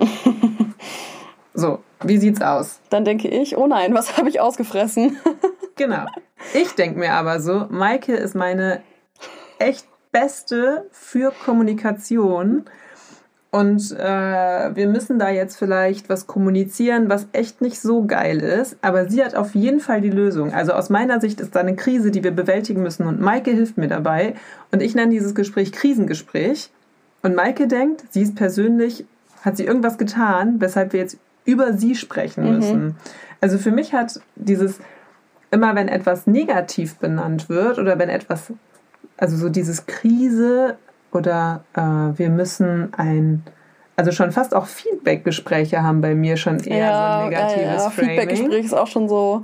so, 1.54 1.80
wie 2.02 2.18
sieht's 2.18 2.42
aus? 2.42 2.80
Dann 2.90 3.04
denke 3.04 3.28
ich, 3.28 3.56
oh 3.56 3.66
nein, 3.66 3.94
was 3.94 4.16
habe 4.16 4.28
ich 4.28 4.40
ausgefressen? 4.40 5.16
genau. 5.76 6.06
Ich 6.54 6.74
denke 6.74 6.98
mir 6.98 7.12
aber 7.12 7.40
so, 7.40 7.66
Maike 7.70 8.14
ist 8.14 8.34
meine 8.34 8.82
echt 9.58 9.86
beste 10.12 10.86
für 10.92 11.32
Kommunikation. 11.44 12.66
Und 13.56 13.90
äh, 13.92 14.76
wir 14.76 14.86
müssen 14.86 15.18
da 15.18 15.30
jetzt 15.30 15.56
vielleicht 15.56 16.10
was 16.10 16.26
kommunizieren, 16.26 17.08
was 17.08 17.26
echt 17.32 17.62
nicht 17.62 17.80
so 17.80 18.04
geil 18.04 18.40
ist. 18.40 18.76
Aber 18.82 19.08
sie 19.08 19.24
hat 19.24 19.34
auf 19.34 19.54
jeden 19.54 19.80
Fall 19.80 20.02
die 20.02 20.10
Lösung. 20.10 20.52
Also 20.52 20.74
aus 20.74 20.90
meiner 20.90 21.22
Sicht 21.22 21.40
ist 21.40 21.54
da 21.54 21.60
eine 21.60 21.74
Krise, 21.74 22.10
die 22.10 22.22
wir 22.22 22.32
bewältigen 22.32 22.82
müssen. 22.82 23.06
Und 23.06 23.18
Maike 23.18 23.52
hilft 23.52 23.78
mir 23.78 23.88
dabei. 23.88 24.34
Und 24.72 24.82
ich 24.82 24.94
nenne 24.94 25.10
dieses 25.10 25.34
Gespräch 25.34 25.72
Krisengespräch. 25.72 26.70
Und 27.22 27.34
Maike 27.34 27.66
denkt, 27.66 28.04
sie 28.10 28.20
ist 28.20 28.36
persönlich, 28.36 29.06
hat 29.40 29.56
sie 29.56 29.64
irgendwas 29.64 29.96
getan, 29.96 30.56
weshalb 30.60 30.92
wir 30.92 31.00
jetzt 31.00 31.16
über 31.46 31.72
sie 31.72 31.94
sprechen 31.94 32.44
mhm. 32.44 32.56
müssen. 32.56 32.84
Mhm. 32.84 32.94
Also 33.40 33.56
für 33.56 33.70
mich 33.70 33.94
hat 33.94 34.20
dieses, 34.34 34.80
immer 35.50 35.74
wenn 35.74 35.88
etwas 35.88 36.26
negativ 36.26 36.96
benannt 36.96 37.48
wird 37.48 37.78
oder 37.78 37.98
wenn 37.98 38.10
etwas, 38.10 38.52
also 39.16 39.34
so 39.38 39.48
dieses 39.48 39.86
Krise 39.86 40.76
oder 41.16 41.64
äh, 41.74 41.80
wir 42.18 42.30
müssen 42.30 42.92
ein, 42.96 43.42
also 43.96 44.12
schon 44.12 44.30
fast 44.32 44.54
auch 44.54 44.66
Feedback-Gespräche 44.66 45.82
haben 45.82 46.00
bei 46.00 46.14
mir 46.14 46.36
schon 46.36 46.60
eher 46.60 46.78
ja, 46.78 47.18
so 47.18 47.24
ein 47.24 47.28
negatives 47.30 47.64
ja, 47.64 47.72
ja. 47.72 47.90
Framing. 47.90 48.10
Feedback-Gespräch 48.10 48.64
ist 48.64 48.74
auch 48.74 48.86
schon 48.86 49.08
so. 49.08 49.42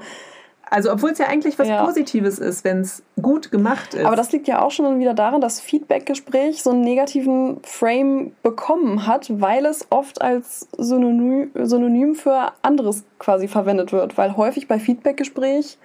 Also 0.70 0.90
obwohl 0.90 1.10
es 1.10 1.18
ja 1.18 1.26
eigentlich 1.26 1.58
was 1.58 1.68
ja. 1.68 1.84
Positives 1.84 2.38
ist, 2.38 2.64
wenn 2.64 2.80
es 2.80 3.02
gut 3.20 3.50
gemacht 3.50 3.92
ist. 3.92 4.06
Aber 4.06 4.16
das 4.16 4.32
liegt 4.32 4.48
ja 4.48 4.62
auch 4.62 4.70
schon 4.70 4.98
wieder 5.00 5.12
daran, 5.12 5.42
dass 5.42 5.60
Feedback-Gespräch 5.60 6.62
so 6.62 6.70
einen 6.70 6.80
negativen 6.80 7.58
Frame 7.62 8.32
bekommen 8.42 9.06
hat, 9.06 9.30
weil 9.38 9.66
es 9.66 9.86
oft 9.90 10.22
als 10.22 10.68
Synonym, 10.78 11.50
Synonym 11.54 12.14
für 12.14 12.52
anderes 12.62 13.04
quasi 13.18 13.48
verwendet 13.48 13.92
wird. 13.92 14.16
Weil 14.16 14.36
häufig 14.38 14.66
bei 14.66 14.78
Feedback-Gespräch 14.78 15.76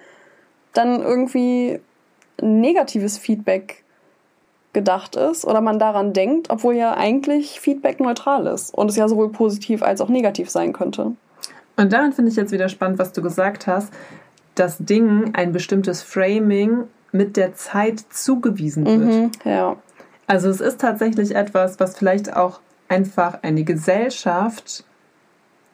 dann 0.72 1.02
irgendwie 1.02 1.80
negatives 2.40 3.18
Feedback 3.18 3.84
gedacht 4.72 5.16
ist 5.16 5.44
oder 5.44 5.60
man 5.60 5.78
daran 5.78 6.12
denkt, 6.12 6.50
obwohl 6.50 6.74
ja 6.74 6.94
eigentlich 6.94 7.60
Feedback 7.60 8.00
neutral 8.00 8.46
ist 8.46 8.74
und 8.74 8.90
es 8.90 8.96
ja 8.96 9.08
sowohl 9.08 9.30
positiv 9.30 9.82
als 9.82 10.00
auch 10.00 10.08
negativ 10.08 10.50
sein 10.50 10.72
könnte. 10.72 11.12
Und 11.76 11.92
daran 11.92 12.12
finde 12.12 12.30
ich 12.30 12.36
jetzt 12.36 12.52
wieder 12.52 12.68
spannend, 12.68 12.98
was 12.98 13.12
du 13.12 13.22
gesagt 13.22 13.66
hast, 13.66 13.92
dass 14.54 14.78
Dingen 14.78 15.34
ein 15.34 15.52
bestimmtes 15.52 16.02
Framing 16.02 16.84
mit 17.12 17.36
der 17.36 17.54
Zeit 17.54 18.00
zugewiesen 18.10 18.84
wird. 18.84 18.98
Mhm, 19.00 19.30
ja. 19.44 19.76
Also 20.26 20.50
es 20.50 20.60
ist 20.60 20.80
tatsächlich 20.80 21.34
etwas, 21.34 21.80
was 21.80 21.96
vielleicht 21.96 22.36
auch 22.36 22.60
einfach 22.88 23.42
eine 23.42 23.64
Gesellschaft 23.64 24.84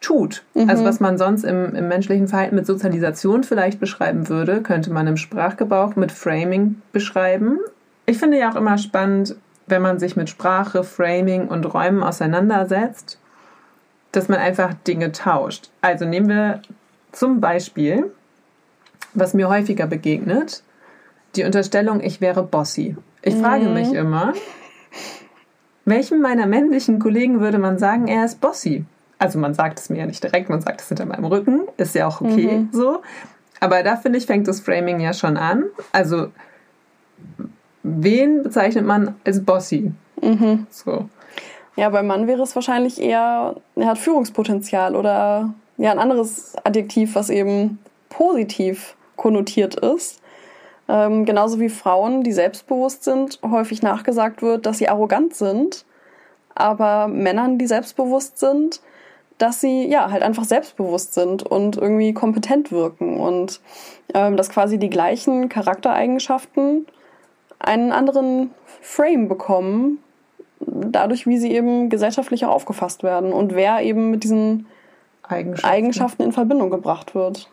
tut. 0.00 0.44
Mhm. 0.54 0.68
Also 0.68 0.84
was 0.84 1.00
man 1.00 1.18
sonst 1.18 1.44
im, 1.44 1.74
im 1.74 1.88
menschlichen 1.88 2.28
Verhalten 2.28 2.54
mit 2.54 2.66
Sozialisation 2.66 3.42
vielleicht 3.42 3.80
beschreiben 3.80 4.28
würde, 4.28 4.62
könnte 4.62 4.92
man 4.92 5.06
im 5.06 5.16
Sprachgebrauch 5.16 5.96
mit 5.96 6.12
Framing 6.12 6.76
beschreiben. 6.92 7.58
Ich 8.06 8.18
finde 8.18 8.38
ja 8.38 8.50
auch 8.50 8.56
immer 8.56 8.78
spannend, 8.78 9.36
wenn 9.66 9.82
man 9.82 9.98
sich 9.98 10.16
mit 10.16 10.28
Sprache, 10.28 10.84
Framing 10.84 11.48
und 11.48 11.64
Räumen 11.72 12.02
auseinandersetzt, 12.02 13.18
dass 14.12 14.28
man 14.28 14.38
einfach 14.38 14.74
Dinge 14.86 15.12
tauscht. 15.12 15.70
Also 15.80 16.04
nehmen 16.04 16.28
wir 16.28 16.60
zum 17.12 17.40
Beispiel, 17.40 18.12
was 19.14 19.34
mir 19.34 19.48
häufiger 19.48 19.86
begegnet, 19.86 20.62
die 21.36 21.44
Unterstellung, 21.44 22.00
ich 22.00 22.20
wäre 22.20 22.42
bossy. 22.42 22.96
Ich 23.22 23.34
frage 23.34 23.66
mich 23.66 23.88
mhm. 23.88 23.96
immer, 23.96 24.32
welchem 25.84 26.20
meiner 26.20 26.46
männlichen 26.46 26.98
Kollegen 26.98 27.40
würde 27.40 27.58
man 27.58 27.78
sagen, 27.78 28.06
er 28.06 28.24
ist 28.24 28.40
bossy? 28.40 28.84
Also 29.18 29.38
man 29.38 29.54
sagt 29.54 29.78
es 29.78 29.90
mir 29.90 30.00
ja 30.00 30.06
nicht 30.06 30.22
direkt, 30.22 30.50
man 30.50 30.60
sagt 30.60 30.80
es 30.80 30.88
hinter 30.88 31.06
meinem 31.06 31.24
Rücken, 31.24 31.62
ist 31.76 31.94
ja 31.94 32.06
auch 32.06 32.20
okay 32.20 32.58
mhm. 32.58 32.68
so. 32.72 33.02
Aber 33.60 33.82
da 33.82 33.96
finde 33.96 34.18
ich, 34.18 34.26
fängt 34.26 34.46
das 34.46 34.60
Framing 34.60 35.00
ja 35.00 35.12
schon 35.12 35.36
an. 35.36 35.64
Also 35.92 36.28
wen 37.84 38.42
bezeichnet 38.42 38.84
man 38.84 39.14
als 39.24 39.44
Bossy? 39.44 39.92
Mhm. 40.20 40.66
So. 40.70 41.08
Ja, 41.76 41.90
beim 41.90 42.06
Mann 42.06 42.26
wäre 42.26 42.42
es 42.42 42.54
wahrscheinlich 42.54 43.00
eher, 43.00 43.54
er 43.76 43.86
hat 43.86 43.98
Führungspotenzial 43.98 44.96
oder 44.96 45.54
ja, 45.76 45.92
ein 45.92 45.98
anderes 45.98 46.56
Adjektiv, 46.64 47.14
was 47.14 47.30
eben 47.30 47.78
positiv 48.08 48.96
konnotiert 49.16 49.74
ist. 49.76 50.20
Ähm, 50.88 51.24
genauso 51.24 51.60
wie 51.60 51.68
Frauen, 51.68 52.22
die 52.22 52.32
selbstbewusst 52.32 53.04
sind, 53.04 53.38
häufig 53.42 53.82
nachgesagt 53.82 54.42
wird, 54.42 54.66
dass 54.66 54.78
sie 54.78 54.88
arrogant 54.88 55.34
sind. 55.34 55.84
Aber 56.54 57.08
Männern, 57.08 57.58
die 57.58 57.66
selbstbewusst 57.66 58.38
sind, 58.38 58.80
dass 59.38 59.60
sie 59.60 59.88
ja 59.88 60.10
halt 60.10 60.22
einfach 60.22 60.44
selbstbewusst 60.44 61.14
sind 61.14 61.42
und 61.42 61.76
irgendwie 61.76 62.12
kompetent 62.12 62.70
wirken 62.70 63.18
und 63.18 63.60
ähm, 64.14 64.36
dass 64.36 64.48
quasi 64.48 64.78
die 64.78 64.90
gleichen 64.90 65.48
Charaktereigenschaften 65.48 66.86
einen 67.58 67.92
anderen 67.92 68.50
Frame 68.80 69.28
bekommen, 69.28 69.98
dadurch, 70.60 71.26
wie 71.26 71.38
sie 71.38 71.52
eben 71.52 71.90
gesellschaftlicher 71.90 72.50
aufgefasst 72.50 73.02
werden 73.02 73.32
und 73.32 73.54
wer 73.54 73.80
eben 73.82 74.10
mit 74.10 74.24
diesen 74.24 74.66
Eigenschaften. 75.22 75.74
Eigenschaften 75.74 76.22
in 76.22 76.32
Verbindung 76.32 76.70
gebracht 76.70 77.14
wird. 77.14 77.48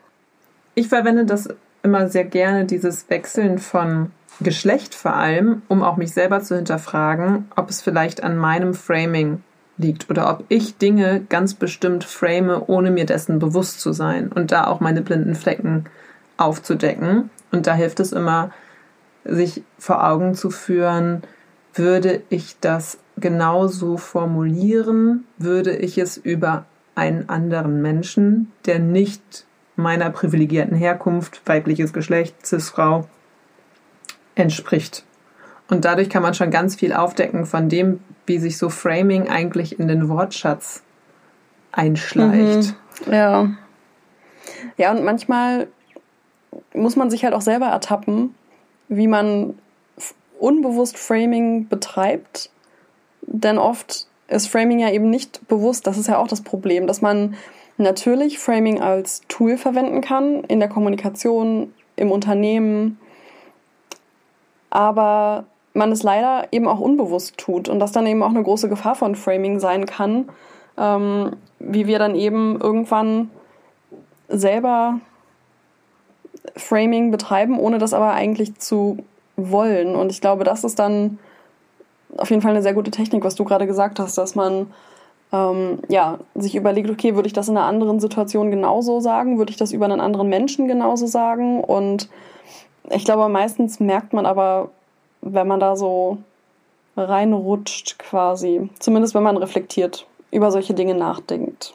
Ich 0.75 0.87
verwende 0.87 1.25
das 1.25 1.49
immer 1.83 2.07
sehr 2.09 2.25
gerne, 2.25 2.65
dieses 2.65 3.09
Wechseln 3.09 3.57
von 3.57 4.11
Geschlecht 4.39 4.95
vor 4.95 5.13
allem, 5.13 5.61
um 5.67 5.83
auch 5.83 5.97
mich 5.97 6.13
selber 6.13 6.41
zu 6.41 6.55
hinterfragen, 6.55 7.49
ob 7.55 7.69
es 7.69 7.81
vielleicht 7.81 8.23
an 8.23 8.37
meinem 8.37 8.73
Framing 8.73 9.43
liegt 9.77 10.09
oder 10.09 10.29
ob 10.29 10.45
ich 10.49 10.77
Dinge 10.77 11.21
ganz 11.29 11.53
bestimmt 11.53 12.03
frame, 12.03 12.61
ohne 12.67 12.91
mir 12.91 13.05
dessen 13.05 13.39
bewusst 13.39 13.81
zu 13.81 13.93
sein 13.93 14.31
und 14.31 14.51
da 14.51 14.67
auch 14.67 14.79
meine 14.79 15.01
blinden 15.01 15.35
Flecken 15.35 15.85
aufzudecken. 16.37 17.29
Und 17.51 17.67
da 17.67 17.73
hilft 17.73 17.99
es 17.99 18.11
immer, 18.11 18.51
sich 19.23 19.63
vor 19.77 20.07
Augen 20.07 20.36
zu 20.36 20.49
führen, 20.49 21.23
würde 21.73 22.23
ich 22.29 22.60
das 22.60 22.97
genauso 23.17 23.97
formulieren, 23.97 25.25
würde 25.38 25.75
ich 25.75 25.97
es 25.97 26.17
über 26.17 26.65
einen 26.95 27.29
anderen 27.29 27.81
Menschen, 27.81 28.51
der 28.65 28.79
nicht 28.79 29.45
meiner 29.75 30.10
privilegierten 30.10 30.75
Herkunft, 30.75 31.41
weibliches 31.45 31.93
Geschlecht, 31.93 32.45
Cis-Frau, 32.45 33.07
entspricht. 34.36 35.05
Und 35.69 35.86
dadurch 35.86 36.10
kann 36.10 36.21
man 36.21 36.34
schon 36.34 36.51
ganz 36.51 36.75
viel 36.75 36.93
aufdecken 36.93 37.45
von 37.45 37.69
dem, 37.69 38.01
wie 38.25 38.39
sich 38.39 38.57
so 38.57 38.69
Framing 38.69 39.29
eigentlich 39.29 39.79
in 39.79 39.88
den 39.88 40.10
Wortschatz 40.10 40.84
einschleicht. 41.71 42.75
Mhm. 43.05 43.13
Ja. 43.13 43.49
Ja, 44.77 44.91
und 44.91 45.03
manchmal 45.03 45.67
muss 46.73 46.95
man 46.95 47.10
sich 47.10 47.23
halt 47.23 47.34
auch 47.34 47.41
selber 47.41 47.67
ertappen, 47.67 48.36
wie 48.91 49.08
man 49.08 49.58
unbewusst 50.38 50.97
Framing 50.97 51.69
betreibt. 51.69 52.49
Denn 53.21 53.58
oft 53.58 54.08
ist 54.27 54.47
Framing 54.47 54.80
ja 54.80 54.91
eben 54.91 55.10
nicht 55.10 55.47
bewusst. 55.47 55.88
Das 55.88 55.97
ist 55.97 56.08
ja 56.08 56.17
auch 56.17 56.27
das 56.27 56.41
Problem, 56.41 56.88
dass 56.88 57.01
man 57.01 57.36
natürlich 57.77 58.38
Framing 58.38 58.82
als 58.82 59.21
Tool 59.30 59.58
verwenden 59.58 60.01
kann 60.01 60.43
in 60.43 60.60
der 60.60 60.67
Kommunikation, 60.67 61.73
im 61.95 62.12
Unternehmen, 62.12 62.99
aber 64.69 65.45
man 65.73 65.91
es 65.91 66.04
leider 66.04 66.47
eben 66.51 66.67
auch 66.67 66.80
unbewusst 66.80 67.38
tut 67.38 67.69
und 67.69 67.80
das 67.80 67.93
dann 67.93 68.06
eben 68.08 68.23
auch 68.23 68.30
eine 68.30 68.43
große 68.43 68.67
Gefahr 68.67 68.95
von 68.95 69.15
Framing 69.15 69.60
sein 69.60 69.86
kann, 69.86 70.30
ähm, 70.77 71.38
wie 71.60 71.88
wir 71.88 71.97
dann 71.97 72.15
eben 72.15 72.60
irgendwann 72.60 73.30
selber 74.27 74.99
Framing 76.56 77.12
betreiben, 77.12 77.60
ohne 77.60 77.77
das 77.77 77.93
aber 77.93 78.12
eigentlich 78.12 78.58
zu 78.58 78.97
wollen. 79.36 79.95
Und 79.95 80.12
ich 80.12 80.21
glaube, 80.21 80.43
das 80.43 80.63
ist 80.63 80.80
dann 80.80 81.19
auf 82.17 82.30
jeden 82.30 82.41
Fall 82.41 82.51
eine 82.51 82.62
sehr 82.62 82.73
gute 82.73 82.91
Technik, 82.91 83.23
was 83.23 83.36
du 83.36 83.43
gerade 83.43 83.67
gesagt 83.67 83.99
hast, 83.99 84.17
dass 84.17 84.36
man 84.36 84.67
ähm, 85.32 85.80
ja, 85.88 86.19
sich 86.36 86.56
überlegt, 86.56 86.89
okay, 86.89 87.15
würde 87.15 87.27
ich 87.27 87.34
das 87.34 87.47
in 87.47 87.58
einer 87.58 87.65
anderen 87.65 87.99
Situation 87.99 88.51
genauso 88.51 88.99
sagen? 88.99 89.38
Würde 89.38 89.51
ich 89.51 89.58
das 89.58 89.71
über 89.71 89.86
einen 89.86 90.01
anderen 90.01 90.27
Menschen 90.30 90.67
genauso 90.67 91.08
sagen? 91.08 91.63
Und 91.63 92.10
ich 92.89 93.06
glaube, 93.06 93.30
meistens 93.30 93.80
merkt 93.80 94.13
man 94.13 94.25
aber, 94.25 94.69
wenn 95.21 95.47
man 95.47 95.60
da 95.60 95.75
so 95.75 96.17
reinrutscht 96.97 97.97
quasi, 97.99 98.69
zumindest 98.80 99.15
wenn 99.15 99.23
man 99.23 99.38
reflektiert, 99.38 100.06
über 100.32 100.51
solche 100.51 100.73
Dinge 100.73 100.95
nachdenkt. 100.95 101.73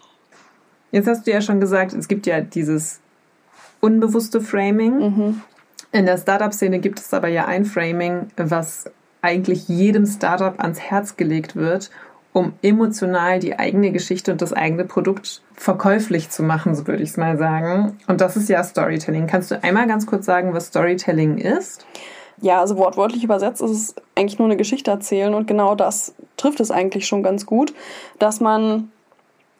Jetzt 0.92 1.08
hast 1.08 1.26
du 1.26 1.30
ja 1.30 1.40
schon 1.40 1.60
gesagt, 1.60 1.92
es 1.92 2.08
gibt 2.08 2.26
ja 2.26 2.40
dieses 2.40 3.00
unbewusste 3.80 4.40
Framing. 4.40 4.98
Mhm. 4.98 5.40
In 5.92 6.06
der 6.06 6.18
Startup-Szene 6.18 6.78
gibt 6.78 6.98
es 6.98 7.14
aber 7.14 7.28
ja 7.28 7.46
ein 7.46 7.64
Framing, 7.64 8.28
was 8.36 8.90
eigentlich 9.22 9.68
jedem 9.68 10.06
Startup 10.06 10.58
ans 10.60 10.80
Herz 10.80 11.16
gelegt 11.16 11.56
wird, 11.56 11.90
um 12.32 12.52
emotional 12.62 13.38
die 13.38 13.58
eigene 13.58 13.92
Geschichte 13.92 14.30
und 14.30 14.42
das 14.42 14.52
eigene 14.52 14.84
Produkt 14.84 15.42
verkäuflich 15.54 16.28
zu 16.28 16.42
machen, 16.42 16.74
so 16.74 16.86
würde 16.86 17.02
ich 17.02 17.10
es 17.10 17.16
mal 17.16 17.38
sagen. 17.38 17.96
Und 18.08 18.20
das 18.20 18.36
ist 18.36 18.48
ja 18.48 18.62
Storytelling. 18.62 19.26
Kannst 19.26 19.50
du 19.50 19.62
einmal 19.62 19.86
ganz 19.86 20.06
kurz 20.06 20.26
sagen, 20.26 20.52
was 20.52 20.66
Storytelling 20.66 21.38
ist? 21.38 21.86
Ja, 22.42 22.60
also 22.60 22.76
wortwörtlich 22.76 23.24
übersetzt 23.24 23.62
ist 23.62 23.70
es 23.70 23.94
eigentlich 24.14 24.38
nur 24.38 24.48
eine 24.48 24.58
Geschichte 24.58 24.90
erzählen 24.90 25.32
und 25.32 25.46
genau 25.46 25.74
das 25.74 26.14
trifft 26.36 26.60
es 26.60 26.70
eigentlich 26.70 27.06
schon 27.06 27.22
ganz 27.22 27.46
gut, 27.46 27.72
dass 28.18 28.40
man 28.40 28.90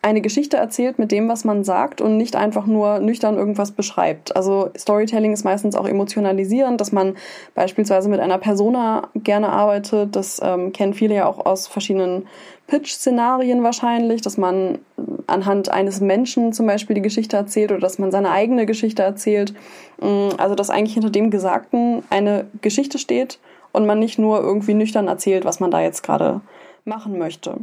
eine 0.07 0.21
Geschichte 0.21 0.57
erzählt 0.57 1.01
mit 1.01 1.11
dem, 1.11 1.29
was 1.29 1.45
man 1.45 1.65
sagt 1.65 2.01
und 2.01 2.17
nicht 2.17 2.37
einfach 2.37 2.67
nur 2.67 3.01
nüchtern 3.01 3.37
irgendwas 3.37 3.73
beschreibt. 3.73 4.37
Also 4.37 4.71
Storytelling 4.79 5.33
ist 5.33 5.45
meistens 5.45 5.75
auch 5.75 5.89
emotionalisierend, 5.89 6.81
dass 6.81 6.93
man 6.93 7.17
beispielsweise 7.57 8.09
mit 8.09 8.21
einer 8.21 8.39
Persona 8.39 9.09
gerne 9.17 9.49
arbeitet. 9.49 10.15
Das 10.15 10.41
ähm, 10.41 10.73
kennen 10.73 10.95
viele 10.95 11.17
ja 11.17 11.27
auch 11.27 11.45
aus 11.45 11.67
verschiedenen 11.67 12.29
Pitch-Szenarien 12.69 13.65
wahrscheinlich, 13.65 14.23
dass 14.23 14.39
man 14.39 14.79
anhand 15.27 15.71
eines 15.71 16.01
Menschen 16.01 16.53
zum 16.53 16.67
Beispiel 16.67 16.95
die 16.95 17.03
Geschichte 17.03 17.37
erzählt 17.37 17.73
oder 17.73 17.81
dass 17.81 17.99
man 17.99 18.13
seine 18.13 18.31
eigene 18.31 18.65
Geschichte 18.65 19.03
erzählt. 19.03 19.55
Mm, 20.01 20.29
also 20.39 20.55
dass 20.55 20.71
eigentlich 20.71 20.95
hinter 20.95 21.11
dem 21.11 21.33
Gesagten 21.33 22.05
eine 22.11 22.47
Geschichte 22.63 22.99
steht 22.99 23.41
und 23.73 23.87
man 23.87 23.99
nicht 23.99 24.21
nur 24.21 24.39
irgendwie 24.39 24.75
nüchtern 24.75 25.09
erzählt, 25.09 25.45
was 25.45 25.59
man 25.59 25.73
da 25.73 25.81
jetzt 25.81 26.05
gerade 26.05 26.43
machen 26.85 27.19
möchte. 27.19 27.57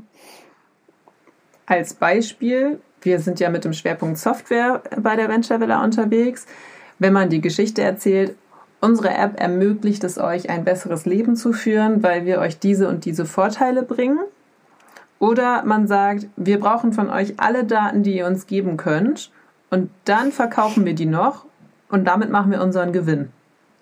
Als 1.65 1.93
Beispiel, 1.93 2.79
wir 3.01 3.19
sind 3.19 3.39
ja 3.39 3.49
mit 3.49 3.65
dem 3.65 3.73
Schwerpunkt 3.73 4.17
Software 4.17 4.81
bei 4.97 5.15
der 5.15 5.29
Venture 5.29 5.59
Villa 5.59 5.83
unterwegs. 5.83 6.45
Wenn 6.99 7.13
man 7.13 7.29
die 7.29 7.41
Geschichte 7.41 7.81
erzählt, 7.81 8.35
unsere 8.81 9.09
App 9.09 9.39
ermöglicht 9.39 10.03
es 10.03 10.17
euch, 10.17 10.49
ein 10.49 10.65
besseres 10.65 11.05
Leben 11.05 11.35
zu 11.35 11.53
führen, 11.53 12.03
weil 12.03 12.25
wir 12.25 12.39
euch 12.39 12.59
diese 12.59 12.87
und 12.89 13.05
diese 13.05 13.25
Vorteile 13.25 13.83
bringen. 13.83 14.19
Oder 15.19 15.63
man 15.63 15.87
sagt, 15.87 16.27
wir 16.35 16.59
brauchen 16.59 16.91
von 16.91 17.09
euch 17.09 17.35
alle 17.37 17.63
Daten, 17.63 18.03
die 18.03 18.17
ihr 18.17 18.27
uns 18.27 18.45
geben 18.45 18.75
könnt. 18.75 19.31
Und 19.69 19.89
dann 20.03 20.31
verkaufen 20.31 20.85
wir 20.85 20.95
die 20.95 21.05
noch 21.05 21.45
und 21.89 22.05
damit 22.05 22.29
machen 22.29 22.51
wir 22.51 22.61
unseren 22.61 22.91
Gewinn. 22.91 23.29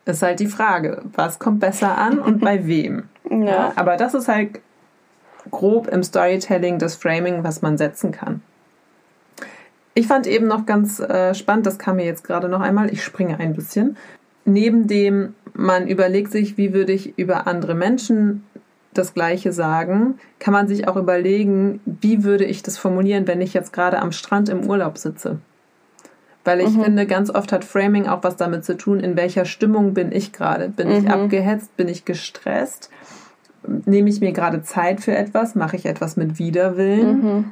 Ist 0.05 0.21
halt 0.21 0.39
die 0.39 0.47
Frage, 0.47 1.01
was 1.13 1.39
kommt 1.39 1.59
besser 1.59 1.97
an 1.97 2.19
und 2.19 2.39
bei 2.41 2.65
wem? 2.67 3.09
Ja. 3.29 3.37
ja. 3.37 3.73
aber 3.75 3.97
das 3.97 4.13
ist 4.13 4.27
halt 4.27 4.59
grob 5.49 5.87
im 5.87 6.03
Storytelling 6.03 6.77
das 6.77 6.95
Framing, 6.95 7.43
was 7.43 7.61
man 7.61 7.77
setzen 7.77 8.11
kann. 8.11 8.41
Ich 9.93 10.07
fand 10.07 10.27
eben 10.27 10.47
noch 10.47 10.65
ganz 10.65 10.99
äh, 10.99 11.33
spannend, 11.33 11.65
das 11.65 11.77
kam 11.77 11.97
mir 11.97 12.05
jetzt 12.05 12.23
gerade 12.23 12.47
noch 12.47 12.61
einmal, 12.61 12.93
ich 12.93 13.03
springe 13.03 13.39
ein 13.39 13.53
bisschen. 13.53 13.97
Neben 14.45 14.87
dem, 14.87 15.35
man 15.53 15.87
überlegt 15.87 16.31
sich, 16.31 16.57
wie 16.57 16.73
würde 16.73 16.93
ich 16.93 17.17
über 17.17 17.47
andere 17.47 17.75
Menschen 17.75 18.43
das 18.93 19.13
Gleiche 19.13 19.53
sagen, 19.53 20.15
kann 20.39 20.53
man 20.53 20.67
sich 20.67 20.87
auch 20.87 20.95
überlegen, 20.95 21.79
wie 21.85 22.23
würde 22.23 22.45
ich 22.45 22.63
das 22.63 22.77
formulieren, 22.77 23.27
wenn 23.27 23.41
ich 23.41 23.53
jetzt 23.53 23.73
gerade 23.73 23.99
am 23.99 24.11
Strand 24.11 24.49
im 24.49 24.69
Urlaub 24.69 24.97
sitze. 24.97 25.39
Weil 26.43 26.61
ich 26.61 26.75
mhm. 26.75 26.83
finde, 26.83 27.05
ganz 27.05 27.29
oft 27.29 27.51
hat 27.51 27.63
Framing 27.63 28.07
auch 28.07 28.23
was 28.23 28.35
damit 28.35 28.65
zu 28.65 28.75
tun, 28.75 28.99
in 28.99 29.15
welcher 29.15 29.45
Stimmung 29.45 29.93
bin 29.93 30.11
ich 30.11 30.33
gerade. 30.33 30.69
Bin 30.69 30.89
mhm. 30.89 30.95
ich 30.95 31.09
abgehetzt? 31.09 31.75
Bin 31.77 31.87
ich 31.87 32.05
gestresst? 32.05 32.89
Nehme 33.85 34.09
ich 34.09 34.21
mir 34.21 34.31
gerade 34.31 34.63
Zeit 34.63 35.01
für 35.01 35.15
etwas? 35.15 35.55
Mache 35.55 35.75
ich 35.75 35.85
etwas 35.85 36.17
mit 36.17 36.39
Widerwillen? 36.39 37.21
Mhm. 37.21 37.51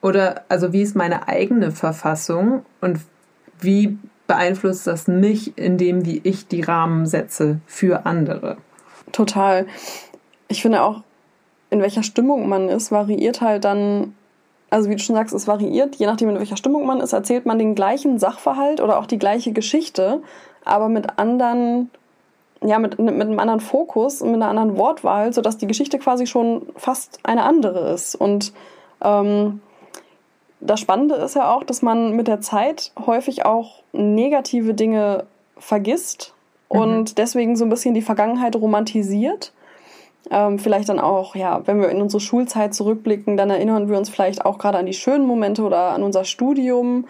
Oder 0.00 0.42
also 0.48 0.72
wie 0.72 0.82
ist 0.82 0.96
meine 0.96 1.28
eigene 1.28 1.72
Verfassung 1.72 2.62
und 2.80 3.00
wie 3.60 3.98
beeinflusst 4.26 4.86
das 4.86 5.08
mich 5.08 5.58
in 5.58 5.78
dem, 5.78 6.04
wie 6.04 6.20
ich 6.22 6.46
die 6.46 6.60
Rahmen 6.60 7.06
setze 7.06 7.60
für 7.66 8.06
andere? 8.06 8.58
Total. 9.10 9.66
Ich 10.48 10.62
finde 10.62 10.82
auch, 10.82 11.02
in 11.70 11.80
welcher 11.80 12.02
Stimmung 12.02 12.48
man 12.48 12.68
ist, 12.68 12.92
variiert 12.92 13.40
halt 13.40 13.64
dann, 13.64 14.14
also 14.70 14.88
wie 14.88 14.96
du 14.96 15.02
schon 15.02 15.16
sagst, 15.16 15.34
es 15.34 15.48
variiert, 15.48 15.96
je 15.96 16.06
nachdem, 16.06 16.28
in 16.28 16.38
welcher 16.38 16.56
Stimmung 16.56 16.86
man 16.86 17.00
ist, 17.00 17.12
erzählt 17.12 17.46
man 17.46 17.58
den 17.58 17.74
gleichen 17.74 18.18
Sachverhalt 18.18 18.80
oder 18.80 18.98
auch 18.98 19.06
die 19.06 19.18
gleiche 19.18 19.52
Geschichte, 19.52 20.22
aber 20.64 20.88
mit 20.88 21.18
anderen 21.18 21.90
ja, 22.64 22.78
mit, 22.78 22.98
mit 22.98 23.20
einem 23.20 23.38
anderen 23.38 23.60
Fokus 23.60 24.22
und 24.22 24.32
mit 24.32 24.42
einer 24.42 24.50
anderen 24.50 24.76
Wortwahl, 24.76 25.32
sodass 25.32 25.58
die 25.58 25.66
Geschichte 25.66 25.98
quasi 25.98 26.26
schon 26.26 26.66
fast 26.76 27.20
eine 27.22 27.44
andere 27.44 27.90
ist. 27.92 28.14
Und 28.14 28.52
ähm, 29.02 29.60
das 30.60 30.80
Spannende 30.80 31.14
ist 31.16 31.36
ja 31.36 31.54
auch, 31.54 31.62
dass 31.62 31.82
man 31.82 32.16
mit 32.16 32.26
der 32.26 32.40
Zeit 32.40 32.92
häufig 33.06 33.44
auch 33.44 33.82
negative 33.92 34.74
Dinge 34.74 35.24
vergisst 35.56 36.34
mhm. 36.72 36.80
und 36.80 37.18
deswegen 37.18 37.56
so 37.56 37.64
ein 37.64 37.70
bisschen 37.70 37.94
die 37.94 38.02
Vergangenheit 38.02 38.56
romantisiert. 38.56 39.52
Ähm, 40.30 40.58
vielleicht 40.58 40.88
dann 40.88 40.98
auch, 40.98 41.36
ja, 41.36 41.66
wenn 41.66 41.80
wir 41.80 41.88
in 41.88 42.02
unsere 42.02 42.20
Schulzeit 42.20 42.74
zurückblicken, 42.74 43.36
dann 43.36 43.50
erinnern 43.50 43.88
wir 43.88 43.96
uns 43.96 44.10
vielleicht 44.10 44.44
auch 44.44 44.58
gerade 44.58 44.76
an 44.76 44.84
die 44.84 44.92
schönen 44.92 45.26
Momente 45.26 45.62
oder 45.62 45.92
an 45.92 46.02
unser 46.02 46.24
Studium, 46.24 47.06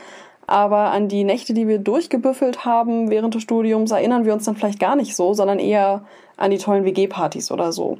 aber 0.48 0.92
an 0.92 1.08
die 1.08 1.24
Nächte, 1.24 1.52
die 1.52 1.68
wir 1.68 1.78
durchgebüffelt 1.78 2.64
haben 2.64 3.10
während 3.10 3.34
des 3.34 3.42
Studiums, 3.42 3.90
erinnern 3.90 4.24
wir 4.24 4.32
uns 4.32 4.46
dann 4.46 4.56
vielleicht 4.56 4.80
gar 4.80 4.96
nicht 4.96 5.14
so, 5.14 5.34
sondern 5.34 5.58
eher 5.58 6.02
an 6.38 6.50
die 6.50 6.58
tollen 6.58 6.84
WG-Partys 6.84 7.52
oder 7.52 7.70
so. 7.70 7.98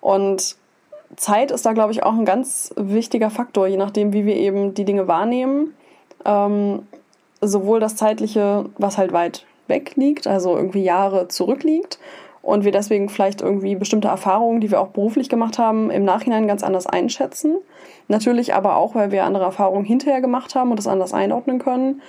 Und 0.00 0.56
Zeit 1.16 1.50
ist 1.50 1.64
da, 1.64 1.72
glaube 1.72 1.92
ich, 1.92 2.02
auch 2.02 2.12
ein 2.12 2.26
ganz 2.26 2.72
wichtiger 2.76 3.30
Faktor, 3.30 3.66
je 3.66 3.78
nachdem, 3.78 4.12
wie 4.12 4.26
wir 4.26 4.36
eben 4.36 4.74
die 4.74 4.84
Dinge 4.84 5.08
wahrnehmen. 5.08 5.74
Ähm, 6.26 6.86
sowohl 7.40 7.80
das 7.80 7.96
Zeitliche, 7.96 8.66
was 8.76 8.98
halt 8.98 9.12
weit 9.12 9.46
weg 9.66 9.92
liegt, 9.96 10.26
also 10.26 10.54
irgendwie 10.54 10.82
Jahre 10.82 11.28
zurückliegt, 11.28 11.98
und 12.46 12.64
wir 12.64 12.70
deswegen 12.70 13.08
vielleicht 13.08 13.40
irgendwie 13.40 13.74
bestimmte 13.74 14.06
Erfahrungen, 14.06 14.60
die 14.60 14.70
wir 14.70 14.80
auch 14.80 14.90
beruflich 14.90 15.28
gemacht 15.28 15.58
haben, 15.58 15.90
im 15.90 16.04
Nachhinein 16.04 16.46
ganz 16.46 16.62
anders 16.62 16.86
einschätzen. 16.86 17.56
Natürlich 18.06 18.54
aber 18.54 18.76
auch, 18.76 18.94
weil 18.94 19.10
wir 19.10 19.24
andere 19.24 19.42
Erfahrungen 19.42 19.84
hinterher 19.84 20.20
gemacht 20.20 20.54
haben 20.54 20.70
und 20.70 20.76
das 20.76 20.86
anders 20.86 21.12
einordnen 21.12 21.58
können. 21.58 22.02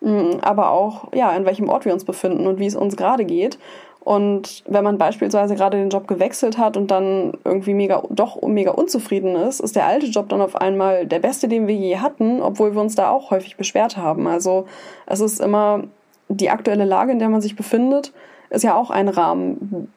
Mm, 0.00 0.38
aber 0.40 0.70
auch, 0.70 1.12
ja, 1.12 1.36
in 1.36 1.44
welchem 1.44 1.68
Ort 1.68 1.84
wir 1.84 1.92
uns 1.92 2.06
befinden 2.06 2.46
und 2.46 2.58
wie 2.58 2.64
es 2.64 2.74
uns 2.74 2.96
gerade 2.96 3.26
geht. 3.26 3.58
Und 4.00 4.64
wenn 4.66 4.82
man 4.82 4.96
beispielsweise 4.96 5.56
gerade 5.56 5.76
den 5.76 5.90
Job 5.90 6.08
gewechselt 6.08 6.56
hat 6.56 6.78
und 6.78 6.90
dann 6.90 7.34
irgendwie 7.44 7.74
mega, 7.74 8.02
doch 8.08 8.40
mega 8.40 8.70
unzufrieden 8.70 9.36
ist, 9.36 9.60
ist 9.60 9.76
der 9.76 9.84
alte 9.84 10.06
Job 10.06 10.30
dann 10.30 10.40
auf 10.40 10.56
einmal 10.56 11.04
der 11.04 11.18
beste, 11.18 11.48
den 11.48 11.66
wir 11.66 11.74
je 11.74 11.98
hatten, 11.98 12.40
obwohl 12.40 12.74
wir 12.74 12.80
uns 12.80 12.94
da 12.94 13.10
auch 13.10 13.30
häufig 13.30 13.58
beschwert 13.58 13.98
haben. 13.98 14.26
Also 14.26 14.64
es 15.04 15.20
ist 15.20 15.38
immer 15.38 15.84
die 16.28 16.48
aktuelle 16.48 16.86
Lage, 16.86 17.12
in 17.12 17.18
der 17.18 17.28
man 17.28 17.42
sich 17.42 17.56
befindet, 17.56 18.14
ist 18.52 18.62
ja 18.62 18.74
auch 18.74 18.90
ein 18.90 19.08
Rahmen, 19.08 19.88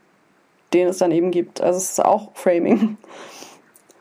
den 0.73 0.87
es 0.87 0.97
dann 0.97 1.11
eben 1.11 1.31
gibt. 1.31 1.61
Also 1.61 1.77
es 1.77 1.91
ist 1.91 2.05
auch 2.05 2.31
Framing. 2.33 2.97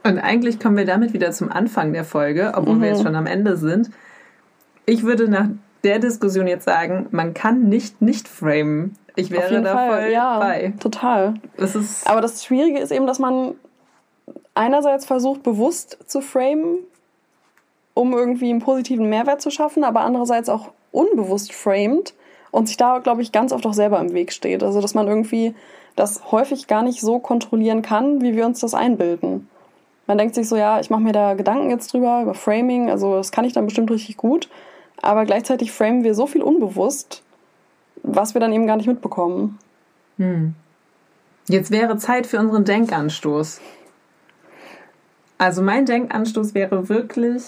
Und 0.05 0.19
eigentlich 0.19 0.61
kommen 0.61 0.77
wir 0.77 0.85
damit 0.85 1.13
wieder 1.13 1.33
zum 1.33 1.51
Anfang 1.51 1.93
der 1.93 2.05
Folge, 2.05 2.53
obwohl 2.55 2.77
mhm. 2.77 2.83
wir 2.83 2.89
jetzt 2.91 3.03
schon 3.03 3.17
am 3.17 3.27
Ende 3.27 3.57
sind. 3.57 3.91
Ich 4.87 5.03
würde 5.03 5.29
nach 5.29 5.49
der 5.83 5.99
Diskussion 5.99 6.47
jetzt 6.47 6.65
sagen, 6.65 7.07
man 7.11 7.35
kann 7.35 7.69
nicht 7.69 8.01
nicht 8.01 8.29
framen. 8.29 8.97
Ich 9.17 9.31
wäre 9.31 9.63
da 9.63 9.75
Fall. 9.75 9.91
voll 9.91 10.13
ja, 10.13 10.39
bei. 10.39 10.75
Total. 10.81 11.35
Das 11.57 11.75
ist 11.75 12.07
Aber 12.07 12.21
das 12.21 12.45
Schwierige 12.45 12.81
ist 12.81 12.91
eben, 12.91 13.07
dass 13.07 13.19
man 13.19 13.55
einerseits 14.55 15.07
versucht, 15.07 15.43
bewusst 15.43 15.99
zu 16.07 16.21
framen, 16.21 16.79
um 17.95 18.13
irgendwie 18.13 18.51
einen 18.51 18.61
positiven 18.61 19.09
Mehrwert 19.09 19.41
zu 19.41 19.51
schaffen, 19.51 19.85
aber 19.85 20.01
andererseits 20.01 20.49
auch 20.49 20.73
unbewusst 20.91 21.53
framed 21.53 22.15
und 22.55 22.69
sich 22.69 22.77
da, 22.77 23.01
glaube 23.01 23.21
ich, 23.21 23.33
ganz 23.33 23.53
oft 23.53 23.67
auch 23.67 23.75
selber 23.75 23.99
im 23.99 24.13
Weg 24.13 24.33
steht. 24.33 24.63
Also, 24.63 24.81
dass 24.81 24.95
man 24.95 25.09
irgendwie 25.09 25.57
das 25.97 26.31
häufig 26.31 26.69
gar 26.69 26.85
nicht 26.85 27.01
so 27.01 27.19
kontrollieren 27.19 27.83
kann, 27.83 28.21
wie 28.23 28.37
wir 28.37 28.47
uns 28.47 28.61
das 28.61 28.75
einbilden. 28.75 29.49
Man 30.07 30.19
denkt 30.19 30.37
sich 30.37 30.49
so, 30.49 30.57
ja, 30.57 30.79
ich 30.79 30.89
mache 30.89 31.03
mir 31.03 31.13
da 31.13 31.35
Gedanken 31.35 31.71
jetzt 31.71 31.93
drüber, 31.93 32.23
über 32.23 32.35
Framing, 32.35 32.91
also 32.91 33.17
das 33.17 33.33
kann 33.33 33.45
ich 33.45 33.55
dann 33.55 33.65
bestimmt 33.65 33.91
richtig 33.91 34.17
gut, 34.17 34.49
aber 35.03 35.25
gleichzeitig 35.25 35.73
framen 35.73 36.05
wir 36.05 36.15
so 36.15 36.29
viel 36.29 36.43
unbewusst, 36.43 37.23
was 38.03 38.35
wir 38.35 38.41
dann 38.41 38.53
eben 38.53 38.69
gar 38.69 38.77
nicht 38.77 38.87
mitbekommen. 38.87 39.59
Hm. 40.19 40.55
Jetzt 41.49 41.73
wäre 41.73 41.97
Zeit 41.97 42.27
für 42.27 42.39
unseren 42.39 42.65
Denkanstoß. 42.65 43.61
Also 45.39 45.63
mein 45.63 45.87
Denkanstoß 45.87 46.55
wäre 46.55 46.89
wirklich, 46.89 47.45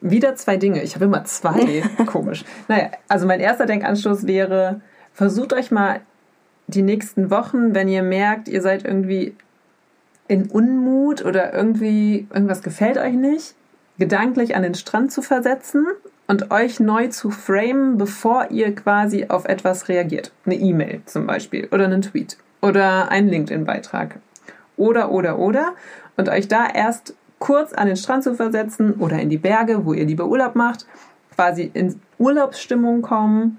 wieder 0.00 0.34
zwei 0.36 0.56
Dinge. 0.56 0.82
Ich 0.82 0.94
habe 0.94 1.06
immer 1.06 1.24
zwei. 1.24 1.82
Komisch. 2.06 2.44
Naja, 2.68 2.90
also 3.08 3.26
mein 3.26 3.40
erster 3.40 3.66
Denkanstoß 3.66 4.26
wäre, 4.26 4.80
versucht 5.12 5.52
euch 5.52 5.70
mal 5.70 6.00
die 6.66 6.82
nächsten 6.82 7.30
Wochen, 7.30 7.74
wenn 7.74 7.88
ihr 7.88 8.02
merkt, 8.02 8.48
ihr 8.48 8.62
seid 8.62 8.84
irgendwie 8.84 9.34
in 10.28 10.50
Unmut 10.50 11.24
oder 11.24 11.54
irgendwie 11.54 12.26
irgendwas 12.32 12.62
gefällt 12.62 12.98
euch 12.98 13.14
nicht, 13.14 13.54
gedanklich 13.98 14.54
an 14.54 14.62
den 14.62 14.74
Strand 14.74 15.10
zu 15.10 15.22
versetzen 15.22 15.86
und 16.26 16.50
euch 16.50 16.78
neu 16.78 17.08
zu 17.08 17.30
framen, 17.30 17.96
bevor 17.96 18.50
ihr 18.50 18.74
quasi 18.74 19.26
auf 19.28 19.46
etwas 19.46 19.88
reagiert. 19.88 20.30
Eine 20.44 20.56
E-Mail 20.56 21.00
zum 21.06 21.26
Beispiel 21.26 21.68
oder 21.72 21.86
einen 21.86 22.02
Tweet 22.02 22.36
oder 22.60 23.10
einen 23.10 23.28
LinkedIn-Beitrag. 23.28 24.18
Oder, 24.76 25.10
oder, 25.10 25.38
oder. 25.38 25.74
Und 26.16 26.28
euch 26.28 26.46
da 26.46 26.68
erst 26.68 27.14
kurz 27.38 27.72
an 27.72 27.86
den 27.86 27.96
Strand 27.96 28.24
zu 28.24 28.34
versetzen 28.34 28.94
oder 28.94 29.18
in 29.18 29.30
die 29.30 29.38
Berge, 29.38 29.84
wo 29.84 29.92
ihr 29.92 30.04
lieber 30.04 30.26
Urlaub 30.26 30.54
macht, 30.54 30.86
quasi 31.34 31.70
in 31.72 32.00
Urlaubsstimmung 32.18 33.02
kommen 33.02 33.58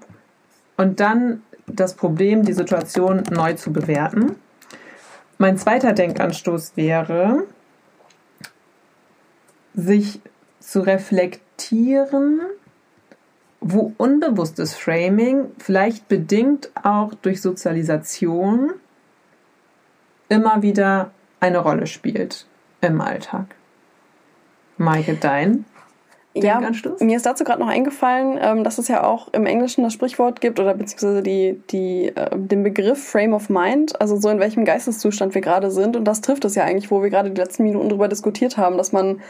und 0.76 1.00
dann 1.00 1.42
das 1.66 1.94
Problem, 1.94 2.44
die 2.44 2.52
Situation 2.52 3.22
neu 3.30 3.54
zu 3.54 3.72
bewerten. 3.72 4.36
Mein 5.38 5.56
zweiter 5.56 5.92
Denkanstoß 5.92 6.76
wäre, 6.76 7.44
sich 9.74 10.20
zu 10.58 10.80
reflektieren, 10.80 12.40
wo 13.60 13.92
unbewusstes 13.96 14.74
Framing 14.74 15.52
vielleicht 15.58 16.08
bedingt 16.08 16.70
auch 16.82 17.14
durch 17.14 17.40
Sozialisation 17.40 18.72
immer 20.28 20.62
wieder 20.62 21.10
eine 21.40 21.58
Rolle 21.58 21.86
spielt 21.86 22.46
im 22.80 23.00
Alltag. 23.00 23.54
Maike, 24.80 25.14
dein 25.14 25.64
ja, 26.34 26.60
mir 27.00 27.16
ist 27.16 27.26
dazu 27.26 27.42
gerade 27.42 27.60
noch 27.60 27.68
eingefallen, 27.68 28.38
ähm, 28.40 28.62
dass 28.62 28.78
es 28.78 28.86
ja 28.86 29.02
auch 29.02 29.32
im 29.32 29.46
Englischen 29.46 29.82
das 29.82 29.92
Sprichwort 29.92 30.40
gibt 30.40 30.60
oder 30.60 30.74
beziehungsweise 30.74 31.22
die, 31.22 31.60
die, 31.70 32.12
äh, 32.14 32.30
den 32.36 32.62
Begriff 32.62 33.02
Frame 33.02 33.34
of 33.34 33.48
Mind, 33.48 34.00
also 34.00 34.16
so 34.16 34.28
in 34.28 34.38
welchem 34.38 34.64
Geisteszustand 34.64 35.34
wir 35.34 35.40
gerade 35.40 35.72
sind. 35.72 35.96
Und 35.96 36.04
das 36.04 36.20
trifft 36.20 36.44
es 36.44 36.54
ja 36.54 36.64
eigentlich, 36.64 36.90
wo 36.92 37.02
wir 37.02 37.10
gerade 37.10 37.30
die 37.30 37.40
letzten 37.40 37.64
Minuten 37.64 37.88
drüber 37.88 38.06
diskutiert 38.06 38.56
haben, 38.56 38.76
dass 38.76 38.92
man 38.92 39.20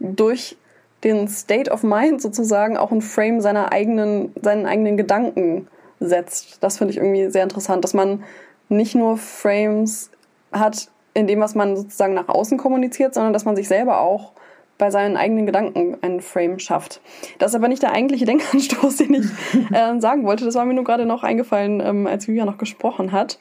durch 0.00 0.56
den 1.04 1.28
State 1.28 1.70
of 1.70 1.84
Mind 1.84 2.20
sozusagen 2.20 2.76
auch 2.76 2.90
ein 2.90 3.02
Frame 3.02 3.40
seiner 3.40 3.72
eigenen, 3.72 4.32
seinen 4.42 4.66
eigenen 4.66 4.96
Gedanken 4.96 5.68
setzt. 6.00 6.62
Das 6.62 6.78
finde 6.78 6.92
ich 6.92 6.96
irgendwie 6.96 7.30
sehr 7.30 7.44
interessant, 7.44 7.84
dass 7.84 7.94
man 7.94 8.24
nicht 8.68 8.96
nur 8.96 9.16
Frames 9.16 10.10
hat 10.50 10.90
in 11.14 11.28
dem, 11.28 11.38
was 11.38 11.54
man 11.54 11.76
sozusagen 11.76 12.14
nach 12.14 12.28
außen 12.28 12.58
kommuniziert, 12.58 13.14
sondern 13.14 13.32
dass 13.32 13.44
man 13.44 13.54
sich 13.54 13.68
selber 13.68 14.00
auch 14.00 14.32
bei 14.78 14.90
seinen 14.90 15.16
eigenen 15.16 15.44
Gedanken 15.44 15.98
einen 16.00 16.20
Frame 16.20 16.58
schafft. 16.58 17.00
Das 17.38 17.50
ist 17.50 17.56
aber 17.56 17.68
nicht 17.68 17.82
der 17.82 17.92
eigentliche 17.92 18.24
Denkanstoß, 18.26 18.96
den 18.96 19.14
ich 19.14 19.26
äh, 19.72 20.00
sagen 20.00 20.24
wollte. 20.24 20.44
Das 20.44 20.54
war 20.54 20.64
mir 20.64 20.74
nur 20.74 20.84
gerade 20.84 21.04
noch 21.04 21.22
eingefallen, 21.22 21.80
ähm, 21.84 22.06
als 22.06 22.26
Julia 22.26 22.44
noch 22.44 22.58
gesprochen 22.58 23.12
hat. 23.12 23.38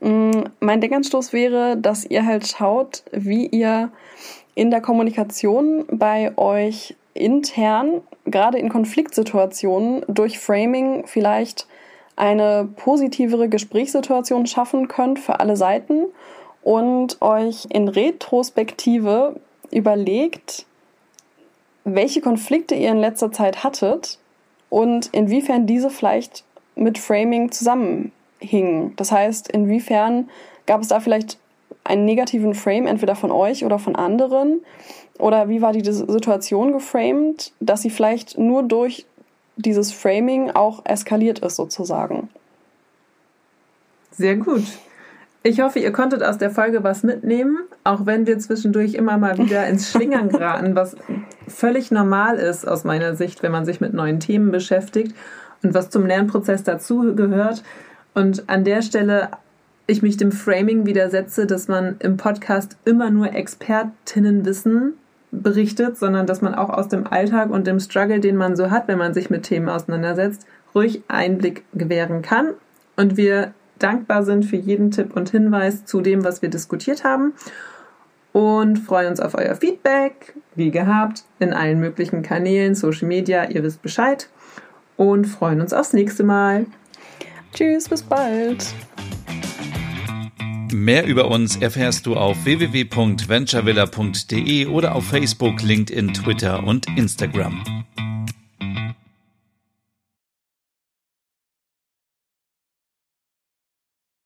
Ähm, 0.00 0.44
mein 0.60 0.80
Denkanstoß 0.80 1.32
wäre, 1.32 1.76
dass 1.76 2.04
ihr 2.04 2.24
halt 2.24 2.46
schaut, 2.46 3.02
wie 3.12 3.46
ihr 3.46 3.90
in 4.54 4.70
der 4.70 4.80
Kommunikation 4.80 5.84
bei 5.90 6.36
euch 6.38 6.96
intern, 7.14 8.02
gerade 8.24 8.58
in 8.58 8.68
Konfliktsituationen, 8.68 10.04
durch 10.08 10.38
Framing 10.38 11.06
vielleicht 11.06 11.66
eine 12.16 12.68
positivere 12.76 13.48
Gesprächssituation 13.48 14.46
schaffen 14.46 14.88
könnt 14.88 15.18
für 15.18 15.40
alle 15.40 15.56
Seiten 15.56 16.06
und 16.62 17.20
euch 17.20 17.66
in 17.70 17.88
Retrospektive 17.88 19.38
überlegt, 19.70 20.66
welche 21.86 22.20
Konflikte 22.20 22.74
ihr 22.74 22.90
in 22.90 22.98
letzter 22.98 23.30
Zeit 23.30 23.62
hattet 23.62 24.18
und 24.68 25.06
inwiefern 25.12 25.66
diese 25.66 25.88
vielleicht 25.88 26.44
mit 26.74 26.98
Framing 26.98 27.52
zusammenhingen. 27.52 28.92
Das 28.96 29.12
heißt, 29.12 29.48
inwiefern 29.48 30.28
gab 30.66 30.82
es 30.82 30.88
da 30.88 30.98
vielleicht 30.98 31.38
einen 31.84 32.04
negativen 32.04 32.54
Frame, 32.54 32.86
entweder 32.86 33.14
von 33.14 33.30
euch 33.30 33.64
oder 33.64 33.78
von 33.78 33.94
anderen? 33.94 34.60
Oder 35.18 35.48
wie 35.48 35.62
war 35.62 35.72
die 35.72 35.84
Situation 35.84 36.72
geframed, 36.72 37.52
dass 37.60 37.82
sie 37.82 37.90
vielleicht 37.90 38.36
nur 38.36 38.64
durch 38.64 39.06
dieses 39.56 39.92
Framing 39.92 40.50
auch 40.50 40.84
eskaliert 40.84 41.38
ist, 41.38 41.54
sozusagen? 41.54 42.28
Sehr 44.10 44.36
gut. 44.36 44.64
Ich 45.44 45.60
hoffe, 45.60 45.78
ihr 45.78 45.92
konntet 45.92 46.24
aus 46.24 46.38
der 46.38 46.50
Folge 46.50 46.82
was 46.82 47.04
mitnehmen, 47.04 47.58
auch 47.84 48.04
wenn 48.04 48.26
wir 48.26 48.40
zwischendurch 48.40 48.94
immer 48.94 49.16
mal 49.16 49.38
wieder 49.38 49.66
ins 49.68 49.90
Schlingern 49.90 50.28
geraten, 50.28 50.74
was 50.74 50.96
völlig 51.48 51.90
normal 51.90 52.36
ist 52.36 52.66
aus 52.66 52.84
meiner 52.84 53.14
Sicht, 53.14 53.42
wenn 53.42 53.52
man 53.52 53.64
sich 53.64 53.80
mit 53.80 53.94
neuen 53.94 54.20
Themen 54.20 54.50
beschäftigt 54.50 55.14
und 55.62 55.74
was 55.74 55.90
zum 55.90 56.06
Lernprozess 56.06 56.62
dazu 56.62 57.14
gehört. 57.14 57.62
Und 58.14 58.48
an 58.48 58.64
der 58.64 58.82
Stelle 58.82 59.30
ich 59.86 60.02
mich 60.02 60.16
dem 60.16 60.32
Framing 60.32 60.84
widersetze, 60.84 61.46
dass 61.46 61.68
man 61.68 61.96
im 62.00 62.16
Podcast 62.16 62.76
immer 62.84 63.10
nur 63.10 63.32
Expertinnenwissen 63.34 64.94
berichtet, 65.30 65.96
sondern 65.96 66.26
dass 66.26 66.40
man 66.40 66.54
auch 66.54 66.70
aus 66.70 66.88
dem 66.88 67.06
Alltag 67.06 67.50
und 67.50 67.66
dem 67.66 67.78
Struggle, 67.78 68.20
den 68.20 68.36
man 68.36 68.56
so 68.56 68.70
hat, 68.70 68.88
wenn 68.88 68.98
man 68.98 69.14
sich 69.14 69.30
mit 69.30 69.44
Themen 69.44 69.68
auseinandersetzt, 69.68 70.46
ruhig 70.74 71.02
Einblick 71.08 71.64
gewähren 71.72 72.22
kann. 72.22 72.54
Und 72.96 73.16
wir 73.16 73.52
dankbar 73.78 74.24
sind 74.24 74.44
für 74.44 74.56
jeden 74.56 74.90
Tipp 74.90 75.14
und 75.14 75.30
Hinweis 75.30 75.84
zu 75.84 76.00
dem, 76.00 76.24
was 76.24 76.42
wir 76.42 76.48
diskutiert 76.48 77.04
haben. 77.04 77.34
Und 78.36 78.78
freuen 78.80 79.08
uns 79.08 79.18
auf 79.18 79.34
euer 79.34 79.54
Feedback, 79.54 80.34
wie 80.56 80.70
gehabt, 80.70 81.24
in 81.38 81.54
allen 81.54 81.80
möglichen 81.80 82.20
Kanälen, 82.20 82.74
Social 82.74 83.08
Media, 83.08 83.48
ihr 83.48 83.62
wisst 83.62 83.80
Bescheid. 83.80 84.28
Und 84.98 85.24
freuen 85.24 85.62
uns 85.62 85.72
aufs 85.72 85.94
nächste 85.94 86.22
Mal. 86.22 86.66
Tschüss, 87.54 87.88
bis 87.88 88.02
bald. 88.02 88.74
Mehr 90.70 91.06
über 91.06 91.30
uns 91.30 91.56
erfährst 91.56 92.04
du 92.04 92.14
auf 92.14 92.44
www.venturevilla.de 92.44 94.66
oder 94.66 94.94
auf 94.94 95.06
Facebook, 95.06 95.62
LinkedIn, 95.62 96.12
Twitter 96.12 96.62
und 96.62 96.86
Instagram. 96.98 97.86